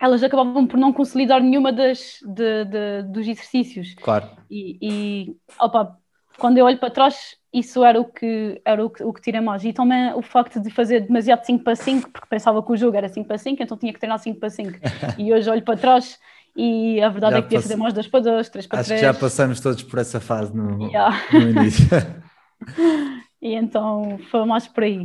[0.02, 3.94] elas acabavam por não consolidar nenhuma das, de, de, dos exercícios.
[3.94, 4.28] Claro.
[4.50, 5.96] E, e opa,
[6.36, 9.40] quando eu olho para trás, isso era o que, era o que, o que tira
[9.40, 9.62] mais.
[9.64, 12.96] E também o facto de fazer demasiado 5 para 5, porque pensava que o jogo
[12.96, 14.72] era 5 para 5, então tinha que treinar 5 para 5.
[15.16, 16.18] e hoje olho para trás
[16.56, 18.88] e a verdade Já é que podia fazer mais 2 para 2, 3 para Acho
[18.88, 19.00] 3.
[19.00, 21.16] que já passamos todos por essa fase no, Yeah.
[21.32, 21.86] no início.
[23.40, 25.04] E então foi mais por aí.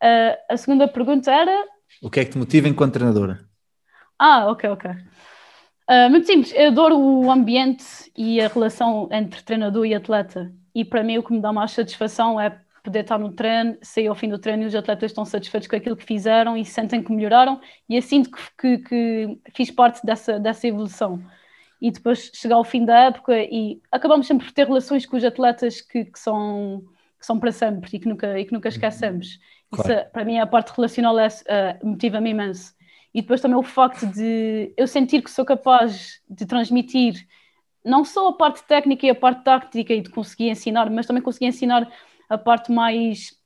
[0.00, 1.64] Ah, a segunda pergunta era.
[2.00, 3.40] o que é que te motiva enquanto treinadora?
[4.24, 4.90] Ah, ok, ok.
[5.88, 7.84] Ah, muito simples, eu adoro o ambiente
[8.16, 10.52] e a relação entre treinador e atleta.
[10.72, 14.06] E para mim o que me dá mais satisfação é poder estar no treino, sair
[14.06, 17.02] ao fim do treino e os atletas estão satisfeitos com aquilo que fizeram e sentem
[17.02, 21.20] que melhoraram e eu sinto que, que, que fiz parte dessa, dessa evolução.
[21.80, 25.24] E depois chegar ao fim da época e acabamos sempre por ter relações com os
[25.24, 26.84] atletas que, que são,
[27.18, 29.26] que são para sempre e que nunca, e que nunca esquecemos.
[29.72, 30.10] Isso, Claro.
[30.12, 32.72] para mim, a parte relacional é, eh, motiva-me imenso.
[33.14, 37.26] E depois também o facto de eu sentir que sou capaz de transmitir
[37.84, 41.22] não só a parte técnica e a parte tática e de conseguir ensinar, mas também
[41.22, 41.90] conseguir ensinar
[42.28, 43.36] a parte mais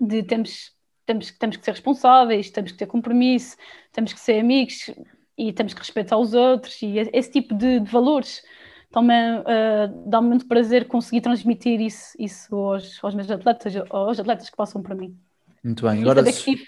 [0.00, 0.72] de temos,
[1.04, 3.56] temos, temos que ser responsáveis, temos que ter compromisso,
[3.92, 4.90] temos que ser amigos
[5.36, 8.42] e temos que respeitar os outros e esse tipo de, de valores
[8.90, 14.48] também eh, dá-me muito prazer conseguir transmitir isso, isso aos, aos meus atletas, aos atletas
[14.48, 15.14] que passam por mim.
[15.62, 16.66] Muito bem, agora saber que tive,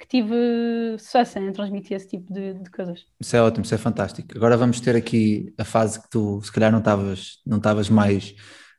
[0.00, 0.34] que tive
[0.98, 3.04] sucesso em transmitir esse tipo de, de coisas.
[3.20, 4.28] isso é ótimo, isso é fantástico.
[4.34, 8.34] Agora vamos ter aqui a fase que tu se calhar não estavas não estavas mais,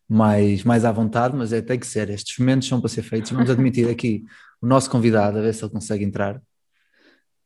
[0.09, 2.09] mais, mais à vontade, mas é, tem que ser.
[2.09, 3.29] Estes momentos são para ser feitos.
[3.31, 4.25] Vamos admitir aqui
[4.59, 6.41] o nosso convidado, a ver se ele consegue entrar,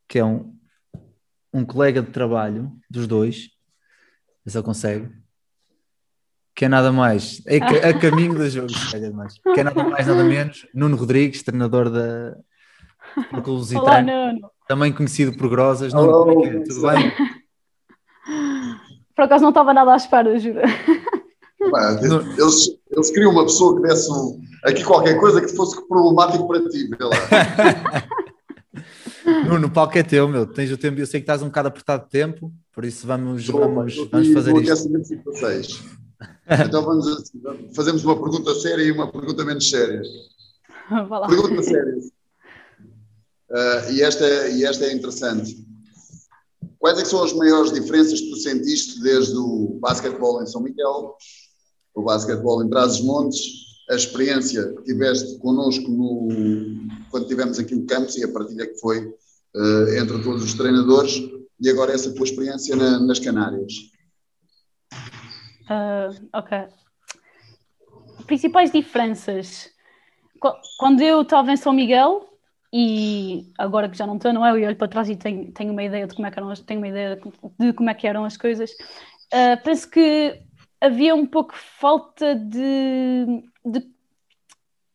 [0.08, 0.56] que é um,
[1.52, 3.50] um colega de trabalho dos dois,
[4.44, 5.08] ver se ele consegue.
[6.54, 9.34] Que é nada mais, é ca- a caminho do jogo, se calhar mais.
[9.34, 12.34] que é nada mais, nada menos, Nuno Rodrigues, treinador da
[13.16, 14.50] Olá, Lusitano, Nuno.
[14.68, 15.92] também conhecido por Grosas.
[15.92, 16.60] Nuno, como é que é?
[16.64, 17.12] Tudo bem?
[19.14, 20.60] Por acaso não estava nada à espera, juro.
[20.60, 26.68] Eles, eles queriam uma pessoa que desse um- aqui qualquer coisa que fosse problemático para
[26.68, 27.16] ti, vê lá.
[29.48, 30.46] Nuno, o palco é teu, meu.
[30.46, 31.00] Tens o tempo.
[31.00, 34.32] Eu sei que estás um bocado apertado de tempo, por isso vamos, Estou- vamos, vamos
[34.32, 34.88] fazer isto.
[36.66, 37.30] Então vamos
[37.74, 40.02] fazemos uma pergunta séria e uma pergunta menos séria.
[41.28, 41.94] Pergunta séria.
[43.50, 45.64] Ah, e, esta, é- e esta é interessante.
[46.78, 51.16] Quais é são as maiores diferenças que tu sentiste desde o basquetebol em São Miguel,
[51.94, 53.40] o basquetebol em Trás-os-Montes,
[53.90, 56.28] a experiência que tiveste connosco no,
[57.10, 58.98] quando tivemos aqui o campus e a partilha que foi
[59.56, 61.14] eh, entre todos os treinadores
[61.60, 63.72] e agora essa tua experiência na- nas Canárias?
[65.68, 66.66] Ah, ok.
[68.26, 69.70] Principais diferenças.
[70.40, 72.26] Qu- Quando eu estava em São Miguel,
[72.72, 74.50] e agora que já não estou, não é?
[74.50, 76.60] Eu olho para trás e tenho, tenho uma ideia de como é que eram as,
[76.60, 77.16] tenho uma ideia
[77.58, 78.70] de como é que eram as coisas.
[79.32, 80.42] Ah, penso que
[80.80, 83.26] havia um pouco falta de,
[83.64, 83.90] de-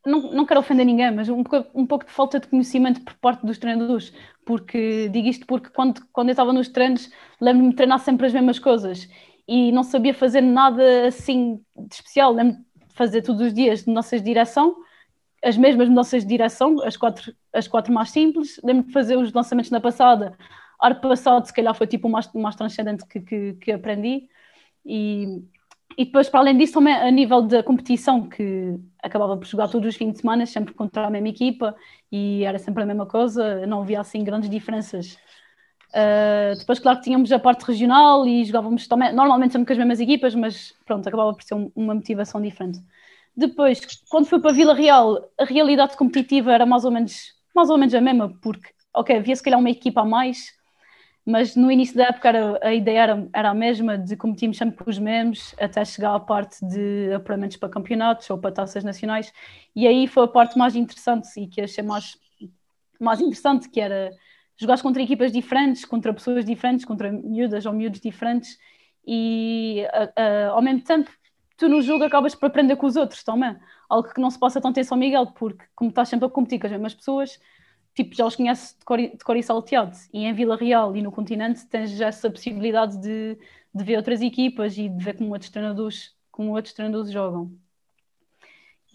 [0.06, 3.14] não, não quero ofender ninguém, mas um pouco, um pouco de falta de conhecimento por
[3.16, 4.12] parte dos treinadores,
[4.46, 7.10] porque digo isto porque quando, quando eu estava nos treinos,
[7.40, 9.08] lembro-me de treinar sempre as mesmas coisas
[9.48, 12.34] e não sabia fazer nada assim de especial.
[12.34, 12.58] Lembro
[12.88, 14.76] de fazer todos os dias de direção,
[15.44, 18.60] as mesmas mudanças de direção, as quatro, as quatro mais simples.
[18.64, 20.38] Lembro de fazer os lançamentos na passada.
[20.80, 24.28] Ar passado, se calhar, foi tipo o mais, mais transcendente que, que, que aprendi.
[24.86, 25.44] E,
[25.98, 29.88] e depois, para além disso, também a nível da competição, que acabava por jogar todos
[29.90, 31.76] os fins de semana, sempre contra a mesma equipa,
[32.12, 35.18] e era sempre a mesma coisa, não havia assim grandes diferenças.
[35.94, 39.78] Uh, depois, claro que tínhamos a parte regional e jogávamos também, normalmente sempre com as
[39.80, 42.80] mesmas equipas, mas pronto, acabava por ser um- uma motivação diferente.
[43.36, 43.80] Depois,
[44.10, 47.94] quando fui para Vila Real, a realidade competitiva era mais ou menos, mais ou menos
[47.94, 50.54] a mesma, porque, ok, havia se calhar uma equipa a mais,
[51.26, 54.84] mas no início da época era- a ideia era, era a mesma, de competirmos sempre
[54.84, 59.32] com os mesmos, até chegar à parte de apuramentos para campeonatos ou para taças nacionais,
[59.76, 62.18] e aí foi a parte mais interessante e que achei mais,
[63.00, 64.12] mais interessante, que era
[64.58, 68.58] jogares contra equipas diferentes, contra pessoas diferentes, contra miúdas ou miúdos diferentes,
[69.06, 69.86] e
[70.54, 71.10] ao mesmo tempo
[71.62, 73.56] tu no jogo acabas por aprender com os outros também,
[73.88, 76.60] algo que não se passa tanto em São Miguel, porque como estás sempre a competir
[76.60, 77.40] com as mesmas pessoas,
[77.94, 79.96] tipo, já os conheces de cor, de cor e salteado.
[80.12, 83.38] E em Vila Real e no continente tens já essa possibilidade de,
[83.76, 87.52] de ver outras equipas e de ver como outros treinadores, como outros treinadores jogam.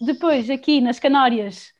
[0.01, 1.73] Depois, aqui nas Canárias,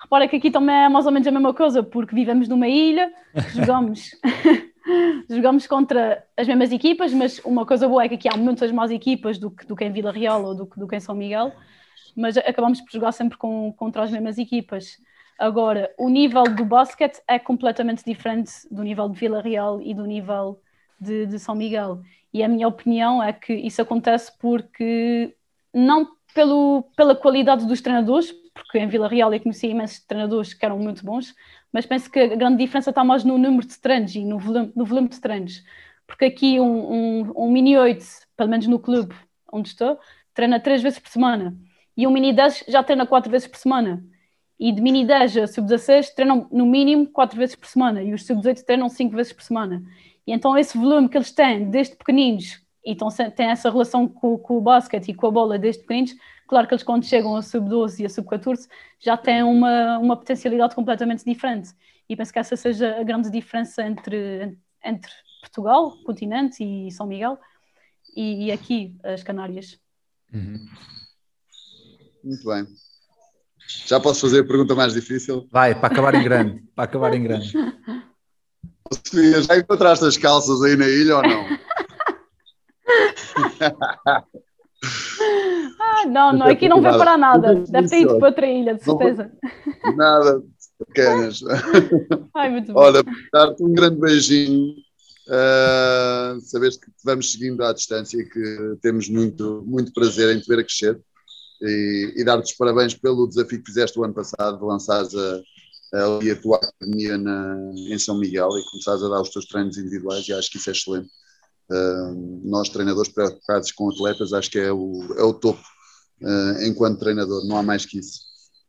[0.00, 3.12] repara que aqui também é mais ou menos a mesma coisa, porque vivemos numa ilha,
[3.54, 4.12] jogamos,
[5.28, 8.90] jogamos contra as mesmas equipas, mas uma coisa boa é que aqui há muitas mais
[8.90, 11.52] equipas do que, do que em Vila Real ou do do que em São Miguel,
[12.16, 14.98] mas acabamos por jogar sempre com, contra as mesmas equipas.
[15.38, 20.04] Agora, o nível do basquete é completamente diferente do nível de Vila Real e do
[20.04, 20.60] nível
[21.00, 22.00] de, de São Miguel.
[22.32, 25.34] E a minha opinião é que isso acontece porque
[25.74, 30.64] não pelo, pela qualidade dos treinadores, porque em Vila Real eu conheci imensos treinadores que
[30.64, 31.34] eram muito bons,
[31.72, 34.72] mas penso que a grande diferença está mais no número de treinos e no volume,
[34.76, 35.62] no volume de treinos.
[36.06, 38.04] Porque aqui um, um, um mini 8,
[38.36, 39.14] pelo menos no clube
[39.50, 39.98] onde estou,
[40.34, 41.56] treina três vezes por semana.
[41.96, 44.04] E um mini 10 já treina quatro vezes por semana.
[44.58, 48.02] E de mini 10 a sub-16 treinam no mínimo quatro vezes por semana.
[48.02, 49.82] E os sub-18 treinam cinco vezes por semana.
[50.26, 54.36] E então esse volume que eles têm desde pequeninos, e então têm essa relação com,
[54.36, 56.14] com o basquete e com a bola desde pequeninos,
[56.52, 58.68] Claro que eles, quando chegam a sub-12 e a sub-14,
[59.00, 61.70] já têm uma, uma potencialidade completamente diferente.
[62.06, 65.10] E penso que essa seja a grande diferença entre, entre
[65.40, 67.38] Portugal, continente e São Miguel,
[68.14, 69.78] e, e aqui, as Canárias.
[70.30, 70.58] Uhum.
[72.22, 72.66] Muito bem.
[73.86, 75.48] Já posso fazer a pergunta mais difícil?
[75.50, 76.62] Vai, para acabar em grande.
[76.74, 77.50] para acabar em grande.
[78.92, 81.46] Sofia, já encontraste as calças aí na ilha ou não?
[85.80, 87.54] Ah, não, não, aqui não vem para nada.
[87.54, 89.30] Deve ter ido para outra ilha, de certeza.
[89.96, 90.42] Nada,
[90.86, 91.40] pequenas.
[92.34, 92.72] Ai, muito.
[92.74, 93.02] Olha,
[93.32, 94.74] dar-te um grande beijinho.
[95.28, 100.48] Uh, saberes que vamos seguindo à distância e que temos muito, muito prazer em te
[100.48, 101.00] ver a crescer
[101.62, 105.40] e, e dar-te os parabéns pelo desafio que fizeste o ano passado de lançares a,
[105.94, 107.56] a, a tua academia na,
[107.88, 110.70] em São Miguel e começares a dar os teus treinos individuais e acho que isso
[110.70, 111.08] é excelente.
[112.44, 115.62] Nós, treinadores preocupados com atletas, acho que é o, é o topo
[116.22, 118.20] uh, enquanto treinador, não há mais que isso.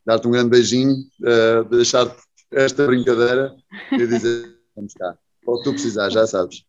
[0.06, 2.14] Dar-te um grande beijinho, uh, deixar
[2.52, 3.56] esta brincadeira
[3.92, 6.64] e dizer: vamos cá, o que tu precisar, já sabes.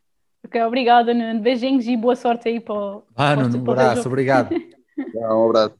[0.44, 1.40] Ok, obrigada, Nuno.
[1.40, 3.02] Beijinhos e boa sorte aí para o.
[3.16, 4.54] Ah, Nuno, um abraço, obrigado.
[5.14, 5.74] um abraço.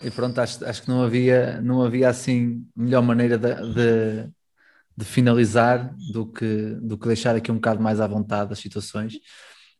[0.00, 4.30] E pronto, acho, acho que não havia, não havia assim melhor maneira de, de
[4.98, 9.14] de finalizar do que, do que deixar aqui um bocado mais à vontade as situações.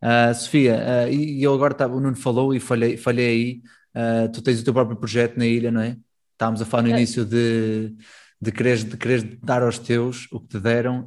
[0.01, 3.63] Uh, Sofia, uh, e, eu agora tá, o Nuno falou e falhei, falhei aí,
[3.97, 5.97] uh, tu tens o teu próprio projeto na ilha, não é?
[6.35, 6.93] Estávamos a falar no é.
[6.93, 7.97] início de,
[8.41, 11.05] de, quereres, de quereres dar aos teus o que te deram.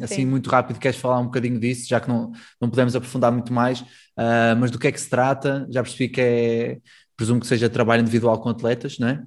[0.00, 3.52] assim, muito rápido, queres falar um bocadinho disso, já que não, não podemos aprofundar muito
[3.52, 3.84] mais,
[4.58, 5.66] mas do que é que se trata?
[5.70, 6.78] Já percebi que é,
[7.14, 9.22] presumo que seja trabalho individual com atletas, não é?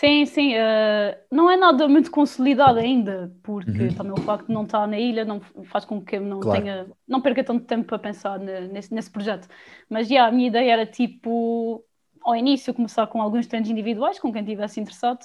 [0.00, 3.94] Sim, sim, uh, não é nada muito consolidado ainda, porque uhum.
[3.94, 6.58] também o facto de não estar na ilha não faz com que eu não claro.
[6.58, 9.46] tenha, não perca tanto tempo para pensar nesse, nesse projeto.
[9.90, 11.84] Mas já, a minha ideia era tipo,
[12.22, 15.20] ao início, começar com alguns treinos individuais, com quem estivesse interessado,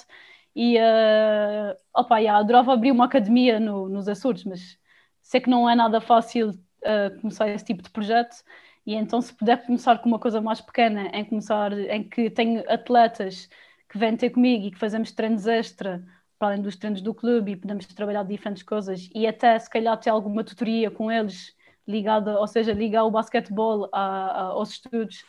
[0.54, 4.78] e uh, opa, já, adorava abrir uma academia no, nos Açores, mas
[5.22, 8.44] sei que não é nada fácil uh, começar esse tipo de projeto.
[8.86, 12.62] E então, se puder começar com uma coisa mais pequena, em começar, em que tenho
[12.70, 13.48] atletas
[13.96, 16.04] que vêm ter comigo e que fazemos treinos extra
[16.38, 19.98] para além dos treinos do clube e podemos trabalhar diferentes coisas e até se calhar
[19.98, 21.56] ter alguma tutoria com eles
[21.88, 25.24] ligada, ou seja, ligar o basquetebol a, a, aos estudos.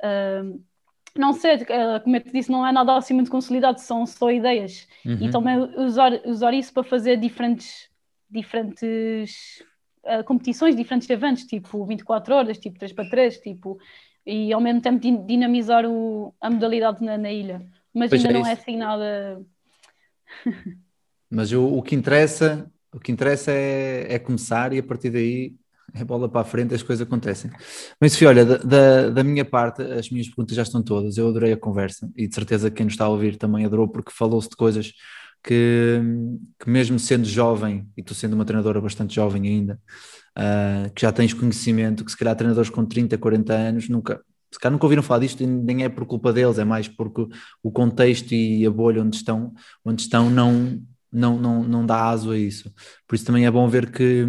[0.00, 0.58] Uh,
[1.14, 1.58] não sei,
[2.02, 4.88] como eu te disse, não é nada assim muito consolidado, são só ideias.
[5.04, 5.26] Uhum.
[5.26, 7.90] E também usar, usar isso para fazer diferentes,
[8.30, 9.62] diferentes
[10.04, 13.78] uh, competições, diferentes eventos, tipo 24 horas, tipo 3 para 3, tipo,
[14.24, 17.60] e ao mesmo tempo dinamizar o, a modalidade na, na ilha
[17.94, 19.42] mas pois ainda é não é assim nada.
[21.30, 25.54] mas o, o, que interessa, o que interessa é, é, começar e a partir daí
[25.94, 27.50] é bola para a frente, as coisas acontecem.
[28.00, 31.16] Mas Sofia, olha, da, da, minha parte, as minhas perguntas já estão todas.
[31.16, 34.12] Eu adorei a conversa e de certeza quem nos está a ouvir também adorou, porque
[34.12, 34.92] falou-se de coisas
[35.42, 36.00] que,
[36.58, 39.80] que, mesmo sendo jovem, e tu sendo uma treinadora bastante jovem ainda,
[40.36, 44.20] uh, que já tens conhecimento, que se calhar treinadores com 30, 40 anos nunca,
[44.50, 47.26] se calhar nunca ouviram falar disto, nem é por culpa deles, é mais porque
[47.62, 49.52] o contexto e a bolha onde estão,
[49.84, 50.82] onde estão não,
[51.12, 52.72] não, não, não dá aso a isso.
[53.06, 54.26] Por isso também é bom ver que,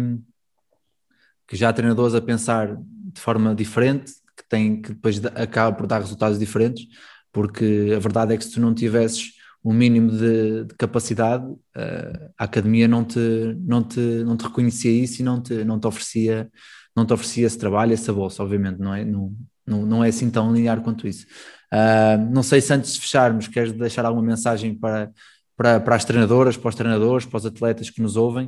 [1.48, 5.86] que já há treinadores a pensar de forma diferente, que, tem, que depois acaba por
[5.86, 6.86] dar resultados diferentes,
[7.32, 9.32] porque a verdade é que se tu não tivesses
[9.64, 13.18] um mínimo de, de capacidade, uh, a academia não te,
[13.58, 16.50] não, te, não te reconhecia isso e não te, não te oferecia
[16.94, 19.04] não te oferecia esse trabalho, essa bolsa, obviamente, não é?
[19.04, 19.34] Não,
[19.66, 21.26] não, não é assim tão linear quanto isso.
[21.72, 25.10] Uh, não sei se antes de fecharmos, queres deixar alguma mensagem para,
[25.56, 28.46] para, para as treinadoras, para os treinadores, para os atletas que nos ouvem?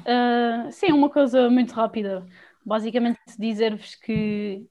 [0.00, 2.26] Uh, sim, uma coisa muito rápida.
[2.64, 4.64] Basicamente, dizer-vos que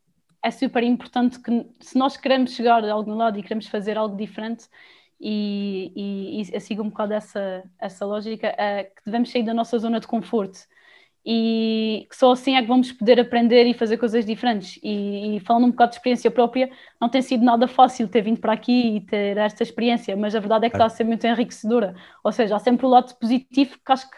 [0.44, 4.16] é super importante que, se nós queremos chegar a algum lado e queremos fazer algo
[4.16, 4.66] diferente,
[5.22, 9.78] e, e, e sigo um bocado essa, essa lógica, é que devemos sair da nossa
[9.78, 10.60] zona de conforto
[11.26, 14.80] e só assim é que vamos poder aprender e fazer coisas diferentes.
[14.82, 18.40] E, e, falando um bocado de experiência própria, não tem sido nada fácil ter vindo
[18.40, 21.26] para aqui e ter esta experiência, mas a verdade é que está a ser muito
[21.26, 21.96] enriquecedora.
[22.24, 24.18] Ou seja, há sempre o lado positivo que acho que,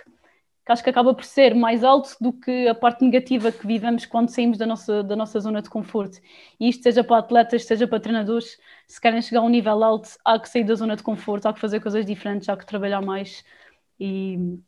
[0.66, 4.06] que acho que acaba por ser mais alto do que a parte negativa que vivemos
[4.06, 6.20] quando saímos da nossa, da nossa zona de conforto.
[6.60, 10.10] E isto seja para atletas, seja para treinadores, se querem chegar a um nível alto,
[10.24, 13.02] há que sair da zona de conforto, há que fazer coisas diferentes, há que trabalhar
[13.02, 13.44] mais.
[14.00, 14.60] E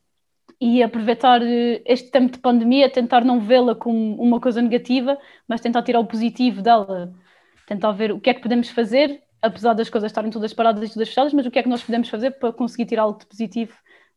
[0.64, 5.60] e aproveitar eh, este tempo de pandemia, tentar não vê-la como uma coisa negativa, mas
[5.60, 7.14] tentar tirar o positivo dela,
[7.68, 10.94] tentar ver o que é que podemos fazer, apesar das coisas estarem todas paradas e
[10.94, 13.26] todas fechadas, mas o que é que nós podemos fazer para conseguir tirar algo de
[13.26, 13.74] positivo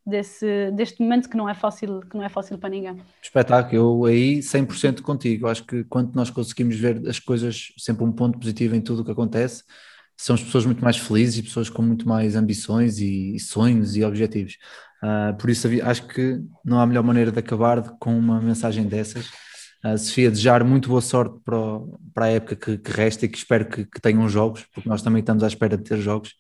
[0.07, 2.97] desse, deste momento que não é fácil, que não é fácil para ninguém.
[3.21, 8.13] Espetáculo, eu aí 100% contigo, acho que quando nós conseguimos ver as coisas, sempre um
[8.13, 9.65] ponto positivo em tudo o que acontece,
[10.17, 14.05] são as pessoas muito mais felizes e pessoas com muito mais ambições e, sonhos e
[14.05, 14.57] objetivos.
[15.03, 19.27] Uh, por isso acho que não há melhor maneira de acabar com uma mensagem dessas.
[19.85, 23.29] Uh, Sofia, desejar muito boa sorte para, o, para a época que, que, resta e
[23.29, 26.31] que espero que, que, tenham jogos, porque nós também estamos à espera de ter jogos.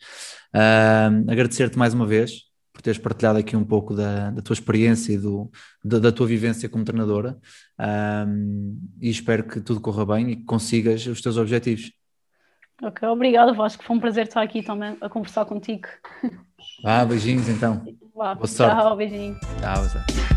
[0.54, 5.12] Uh, Agradecer-te mais uma vez por teres partilhado aqui um pouco da, da tua experiência
[5.12, 5.50] e do,
[5.82, 7.38] da, da, tua vivência como treinadora
[9.00, 11.90] e espero que tudo corra bem e que consigas os teus objetivos.
[12.82, 15.88] Ok, obrigada Vasco, foi um prazer estar aqui também a conversar contigo.
[16.85, 17.83] Ah, beijinhos então.
[18.14, 18.77] Boa sorte.
[18.77, 19.39] Tchau, beijinho.
[19.61, 20.36] Tchau, tchau.